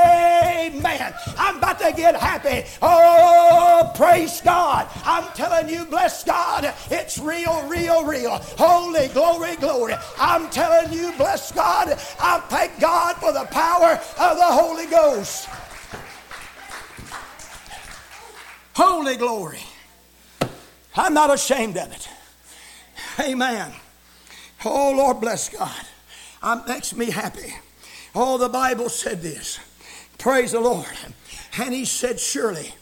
I'm 0.85 1.57
about 1.57 1.79
to 1.79 1.93
get 1.95 2.15
happy. 2.15 2.67
Oh, 2.81 3.91
praise 3.95 4.41
God. 4.41 4.87
I'm 5.05 5.25
telling 5.33 5.69
you, 5.69 5.85
bless 5.85 6.23
God. 6.23 6.73
It's 6.91 7.17
real, 7.17 7.67
real, 7.67 8.03
real. 8.05 8.37
Holy, 8.57 9.07
glory, 9.09 9.55
glory. 9.57 9.95
I'm 10.19 10.49
telling 10.49 10.91
you, 10.93 11.13
bless 11.17 11.51
God. 11.51 11.97
I 12.19 12.39
thank 12.49 12.79
God 12.79 13.15
for 13.17 13.31
the 13.31 13.45
power 13.45 13.93
of 13.93 14.37
the 14.37 14.43
Holy 14.43 14.85
Ghost. 14.87 15.47
Holy 18.75 19.15
glory. 19.17 19.63
I'm 20.95 21.13
not 21.13 21.33
ashamed 21.33 21.77
of 21.77 21.91
it. 21.91 22.09
Amen. 23.19 23.71
Oh, 24.65 24.93
Lord, 24.95 25.21
bless 25.21 25.49
God. 25.49 25.85
It 26.43 26.67
makes 26.67 26.95
me 26.95 27.09
happy. 27.09 27.53
Oh, 28.15 28.37
the 28.37 28.49
Bible 28.49 28.89
said 28.89 29.21
this. 29.21 29.59
Praise 30.23 30.53
the 30.53 30.59
Lord. 30.61 30.87
And 31.57 31.73
he 31.73 31.83
said, 31.83 32.17
Surely 32.17 32.73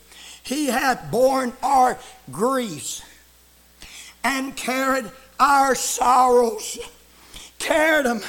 he 0.43 0.67
hath 0.67 1.09
borne 1.09 1.53
our 1.63 1.97
griefs 2.31 3.01
and 4.23 4.55
carried 4.55 5.09
our 5.39 5.73
sorrows. 5.73 6.77
Carried 7.57 8.05
them. 8.05 8.21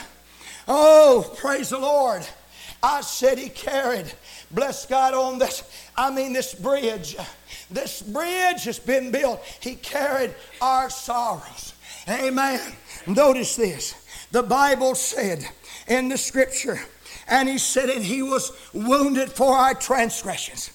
Oh, 0.66 1.30
praise 1.36 1.68
the 1.68 1.78
Lord. 1.78 2.26
I 2.82 3.02
said 3.02 3.36
he 3.36 3.50
carried. 3.50 4.10
Bless 4.50 4.86
God 4.86 5.12
on 5.12 5.38
this. 5.38 5.62
I 5.94 6.10
mean, 6.10 6.32
this 6.32 6.54
bridge. 6.54 7.14
This 7.70 8.00
bridge 8.00 8.64
has 8.64 8.78
been 8.78 9.10
built. 9.10 9.44
He 9.60 9.74
carried 9.74 10.34
our 10.62 10.88
sorrows. 10.88 11.74
Amen. 12.08 12.60
Notice 13.06 13.56
this. 13.56 13.94
The 14.30 14.42
Bible 14.42 14.94
said 14.94 15.46
in 15.86 16.08
the 16.08 16.16
scripture, 16.16 16.80
and 17.28 17.48
he 17.48 17.58
said, 17.58 17.88
and 17.88 18.04
he 18.04 18.22
was 18.22 18.52
wounded 18.72 19.32
for 19.32 19.56
our 19.56 19.74
transgressions, 19.74 20.70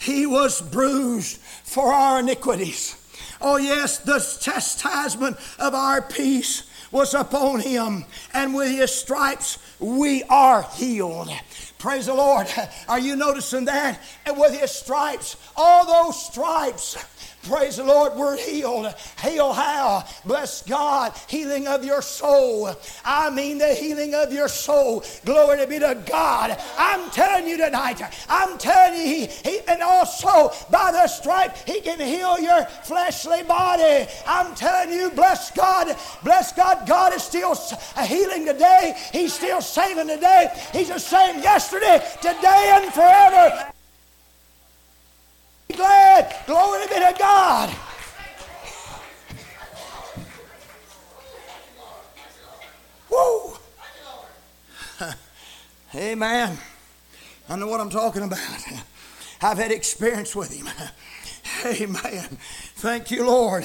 he 0.00 0.26
was 0.26 0.60
bruised 0.60 1.38
for 1.38 1.92
our 1.92 2.20
iniquities. 2.20 3.02
Oh, 3.40 3.56
yes, 3.56 3.98
the 3.98 4.18
chastisement 4.40 5.36
of 5.58 5.74
our 5.74 6.00
peace 6.02 6.62
was 6.90 7.14
upon 7.14 7.60
him, 7.60 8.04
and 8.32 8.54
with 8.54 8.70
his 8.70 8.94
stripes 8.94 9.58
we 9.78 10.22
are 10.24 10.62
healed. 10.62 11.30
Praise 11.78 12.06
the 12.06 12.14
Lord. 12.14 12.46
Are 12.88 12.98
you 12.98 13.16
noticing 13.16 13.66
that? 13.66 14.00
And 14.24 14.38
with 14.38 14.58
his 14.58 14.70
stripes, 14.70 15.36
all 15.56 15.86
those 15.86 16.24
stripes, 16.24 16.96
Praise 17.46 17.76
the 17.76 17.84
Lord, 17.84 18.14
we're 18.16 18.36
healed. 18.36 18.92
Heal 19.22 19.52
how? 19.52 20.04
Bless 20.24 20.62
God, 20.62 21.12
healing 21.28 21.68
of 21.68 21.84
your 21.84 22.02
soul. 22.02 22.74
I 23.04 23.30
mean 23.30 23.58
the 23.58 23.72
healing 23.72 24.14
of 24.14 24.32
your 24.32 24.48
soul. 24.48 25.04
Glory 25.24 25.58
to 25.58 25.66
be 25.68 25.78
to 25.78 26.02
God. 26.06 26.60
I'm 26.76 27.08
telling 27.10 27.46
you 27.46 27.56
tonight, 27.56 28.02
I'm 28.28 28.58
telling 28.58 28.98
you, 28.98 29.06
he, 29.06 29.26
he, 29.26 29.60
and 29.68 29.80
also 29.80 30.50
by 30.70 30.90
the 30.90 31.06
stripe, 31.06 31.56
He 31.66 31.80
can 31.80 32.00
heal 32.00 32.38
your 32.40 32.64
fleshly 32.64 33.44
body. 33.44 34.08
I'm 34.26 34.54
telling 34.56 34.92
you, 34.92 35.10
bless 35.10 35.52
God, 35.52 35.96
bless 36.24 36.52
God, 36.52 36.86
God 36.88 37.14
is 37.14 37.22
still 37.22 37.54
healing 38.04 38.44
today. 38.44 38.96
He's 39.12 39.32
still 39.32 39.60
saving 39.60 40.08
today. 40.08 40.48
He's 40.72 40.88
the 40.88 40.98
same 40.98 41.40
yesterday, 41.42 42.04
today, 42.20 42.72
and 42.74 42.92
forever 42.92 43.72
glad. 45.76 46.34
Glory 46.46 46.86
be 46.88 46.94
to 46.94 47.14
God. 47.18 47.74
Woo! 53.10 53.56
Amen. 55.94 56.58
I 57.48 57.56
know 57.56 57.68
what 57.68 57.80
I'm 57.80 57.90
talking 57.90 58.22
about. 58.22 58.40
I've 59.42 59.58
had 59.58 59.70
experience 59.70 60.34
with 60.34 60.52
him. 60.52 60.68
Amen. 61.80 62.38
Thank 62.76 63.10
you, 63.10 63.26
Lord. 63.26 63.64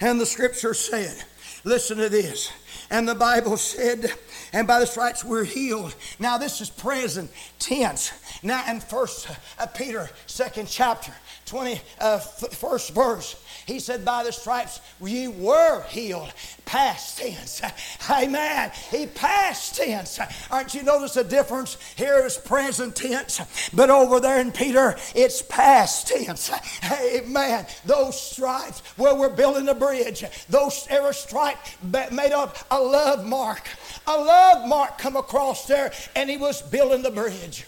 And 0.00 0.20
the 0.20 0.26
scripture 0.26 0.74
said, 0.74 1.24
listen 1.64 1.98
to 1.98 2.08
this. 2.08 2.52
And 2.90 3.08
the 3.08 3.14
Bible 3.14 3.56
said, 3.56 4.12
and 4.52 4.66
by 4.66 4.78
the 4.80 4.86
stripes 4.86 5.24
we're 5.24 5.44
healed. 5.44 5.94
Now 6.18 6.36
this 6.36 6.60
is 6.60 6.68
present 6.68 7.30
tense. 7.58 8.12
Now 8.42 8.70
in 8.70 8.80
First 8.80 9.28
uh, 9.58 9.66
Peter, 9.66 10.10
second 10.26 10.68
chapter, 10.68 11.12
21st 11.52 12.90
uh, 12.90 12.94
verse. 12.94 13.36
He 13.66 13.78
said, 13.78 14.04
By 14.04 14.24
the 14.24 14.32
stripes 14.32 14.80
ye 15.02 15.28
were 15.28 15.82
healed. 15.82 16.32
Past 16.64 17.18
tense. 17.18 17.60
Amen. 18.10 18.72
He 18.90 19.06
past 19.06 19.76
tense. 19.76 20.18
Aren't 20.50 20.72
you 20.72 20.82
notice 20.82 21.14
the 21.14 21.24
difference? 21.24 21.76
Here 21.94 22.24
is 22.24 22.38
present 22.38 22.96
tense, 22.96 23.40
but 23.74 23.90
over 23.90 24.18
there 24.18 24.40
in 24.40 24.50
Peter, 24.50 24.96
it's 25.14 25.42
past 25.42 26.08
tense. 26.08 26.50
Amen. 26.90 27.66
Those 27.84 28.18
stripes 28.18 28.80
where 28.96 29.14
we're 29.14 29.28
building 29.28 29.68
a 29.68 29.74
bridge, 29.74 30.24
those 30.48 30.86
every 30.88 31.12
stripe 31.12 31.58
made 31.82 32.32
up 32.32 32.56
a 32.70 32.80
love 32.80 33.26
mark. 33.26 33.68
A 34.06 34.16
love 34.16 34.66
mark 34.66 34.96
come 34.96 35.16
across 35.16 35.66
there, 35.66 35.92
and 36.16 36.30
he 36.30 36.38
was 36.38 36.62
building 36.62 37.02
the 37.02 37.10
bridge. 37.10 37.66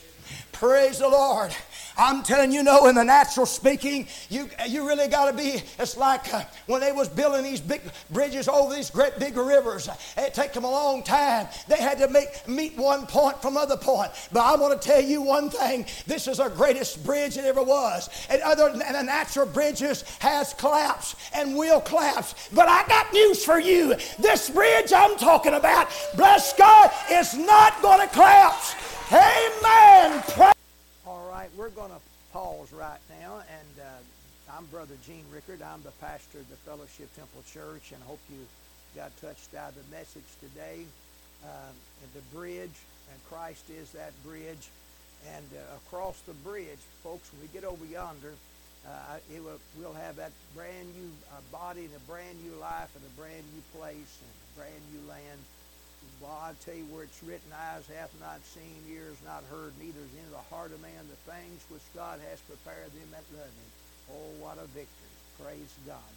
Praise 0.52 1.00
the 1.00 1.08
Lord. 1.08 1.54
I'm 1.96 2.22
telling 2.22 2.50
you, 2.50 2.62
no, 2.62 2.88
in 2.88 2.96
the 2.96 3.04
natural 3.04 3.46
speaking, 3.46 4.08
you, 4.28 4.48
you 4.66 4.86
really 4.86 5.06
got 5.06 5.30
to 5.30 5.36
be, 5.36 5.62
it's 5.78 5.96
like 5.96 6.32
uh, 6.34 6.42
when 6.66 6.80
they 6.80 6.90
was 6.90 7.08
building 7.08 7.44
these 7.44 7.60
big 7.60 7.82
bridges 8.10 8.48
over 8.48 8.74
these 8.74 8.90
great 8.90 9.18
big 9.18 9.36
rivers. 9.36 9.88
It 10.16 10.34
take 10.34 10.52
them 10.52 10.64
a 10.64 10.70
long 10.70 11.02
time. 11.04 11.46
They 11.68 11.76
had 11.76 11.98
to 11.98 12.08
make, 12.08 12.48
meet 12.48 12.76
one 12.76 13.06
point 13.06 13.40
from 13.40 13.56
other 13.56 13.76
point. 13.76 14.10
But 14.32 14.40
I 14.40 14.56
want 14.56 14.80
to 14.80 14.88
tell 14.88 15.00
you 15.00 15.22
one 15.22 15.50
thing. 15.50 15.86
This 16.06 16.26
is 16.26 16.40
our 16.40 16.50
greatest 16.50 17.04
bridge 17.04 17.36
it 17.36 17.44
ever 17.44 17.62
was. 17.62 18.08
And 18.28 18.42
other 18.42 18.70
than 18.70 18.92
the 18.92 19.02
natural 19.02 19.46
bridges 19.46 20.02
has 20.18 20.52
collapsed 20.54 21.16
and 21.34 21.56
will 21.56 21.80
collapse. 21.80 22.48
But 22.52 22.68
I 22.68 22.86
got 22.88 23.12
news 23.12 23.44
for 23.44 23.60
you. 23.60 23.94
This 24.18 24.50
bridge 24.50 24.92
I'm 24.92 25.16
talking 25.16 25.54
about, 25.54 25.88
bless 26.16 26.52
God, 26.54 26.90
is 27.10 27.34
not 27.34 27.80
going 27.82 28.00
to 28.00 28.12
collapse. 28.12 28.74
Amen 29.12 30.53
right, 31.44 31.58
we're 31.58 31.76
going 31.76 31.90
to 31.90 32.00
pause 32.32 32.72
right 32.72 33.00
now, 33.20 33.36
and 33.36 33.74
uh, 33.78 34.56
I'm 34.56 34.64
Brother 34.66 34.94
Gene 35.06 35.24
Rickard. 35.30 35.60
I'm 35.60 35.82
the 35.82 35.92
pastor 36.00 36.38
of 36.38 36.48
the 36.48 36.56
Fellowship 36.64 37.14
Temple 37.14 37.44
Church, 37.52 37.92
and 37.92 38.00
I 38.02 38.06
hope 38.06 38.20
you 38.32 38.40
got 38.96 39.14
touched 39.20 39.52
by 39.52 39.68
the 39.76 39.84
message 39.94 40.24
today. 40.40 40.86
Um, 41.44 41.74
the 42.14 42.24
bridge, 42.34 42.72
and 43.12 43.18
Christ 43.28 43.68
is 43.68 43.90
that 43.92 44.12
bridge. 44.24 44.72
And 45.36 45.44
uh, 45.52 45.76
across 45.84 46.18
the 46.20 46.32
bridge, 46.32 46.80
folks, 47.02 47.28
when 47.32 47.42
we 47.42 47.48
get 47.52 47.68
over 47.68 47.84
yonder, 47.84 48.32
uh, 48.88 49.20
will, 49.44 49.60
we'll 49.78 50.00
have 50.00 50.16
that 50.16 50.32
brand 50.56 50.88
new 50.96 51.10
uh, 51.28 51.44
body 51.52 51.84
and 51.84 51.92
a 51.92 52.04
brand 52.10 52.40
new 52.40 52.56
life 52.56 52.88
and 52.96 53.04
a 53.04 53.20
brand 53.20 53.44
new 53.52 53.60
place 53.78 54.16
and 54.24 54.32
a 54.32 54.48
brand 54.56 54.82
new 54.96 55.10
land. 55.10 55.40
Well, 56.20 56.40
I 56.40 56.52
tell 56.64 56.74
you 56.74 56.84
where 56.88 57.04
it's 57.04 57.22
written, 57.22 57.52
eyes 57.52 57.84
hath 57.92 58.12
not 58.20 58.40
seen, 58.44 58.80
ears 58.88 59.16
not 59.24 59.44
heard, 59.50 59.72
neither 59.78 60.00
is 60.00 60.14
in 60.16 60.30
the 60.30 60.44
heart 60.48 60.72
of 60.72 60.80
man 60.80 61.04
the 61.08 61.20
things 61.30 61.60
which 61.68 61.84
God 61.94 62.20
has 62.30 62.40
prepared 62.48 62.92
them 62.92 63.08
that 63.12 63.24
love 63.36 63.52
him. 63.52 63.70
Oh, 64.12 64.30
what 64.40 64.58
a 64.58 64.66
victory. 64.72 65.14
Praise 65.42 65.72
God. 65.86 66.14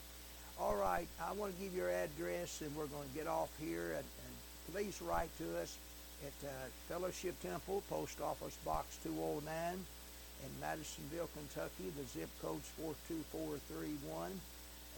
All 0.60 0.76
right, 0.76 1.08
I 1.21 1.34
want 1.34 1.56
to 1.56 1.63
give 1.63 1.76
your 1.76 1.89
address, 1.89 2.62
and 2.62 2.76
we're 2.76 2.88
going 2.88 3.08
to 3.08 3.15
get 3.15 3.28
off 3.28 3.52
here. 3.60 3.93
And, 3.93 4.08
and 4.08 4.34
please 4.73 5.02
write 5.02 5.30
to 5.38 5.62
us 5.62 5.78
at 6.26 6.47
uh, 6.47 6.52
Fellowship 6.89 7.39
Temple, 7.41 7.84
Post 7.89 8.21
Office 8.21 8.58
Box 8.65 8.97
209 9.04 9.45
in 9.45 10.52
Madisonville, 10.62 11.30
Kentucky. 11.34 11.93
The 11.97 12.06
zip 12.10 12.30
code's 12.41 12.67
42431 12.78 14.32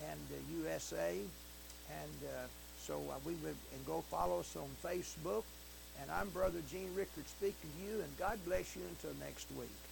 and 0.08 0.20
uh, 0.32 0.64
USA. 0.64 1.18
And 1.18 2.18
uh, 2.24 2.48
so 2.80 2.96
uh, 3.10 3.16
we 3.26 3.34
would, 3.36 3.56
and 3.74 3.86
go 3.86 4.02
follow 4.10 4.40
us 4.40 4.56
on 4.56 4.70
Facebook. 4.84 5.44
And 6.02 6.10
I'm 6.10 6.30
Brother 6.30 6.60
Gene 6.72 6.94
Rickard 6.96 7.28
speaking 7.28 7.70
to 7.78 7.86
you, 7.86 8.02
and 8.02 8.18
God 8.18 8.40
bless 8.46 8.76
you 8.76 8.84
until 8.90 9.12
next 9.20 9.48
week. 9.58 9.89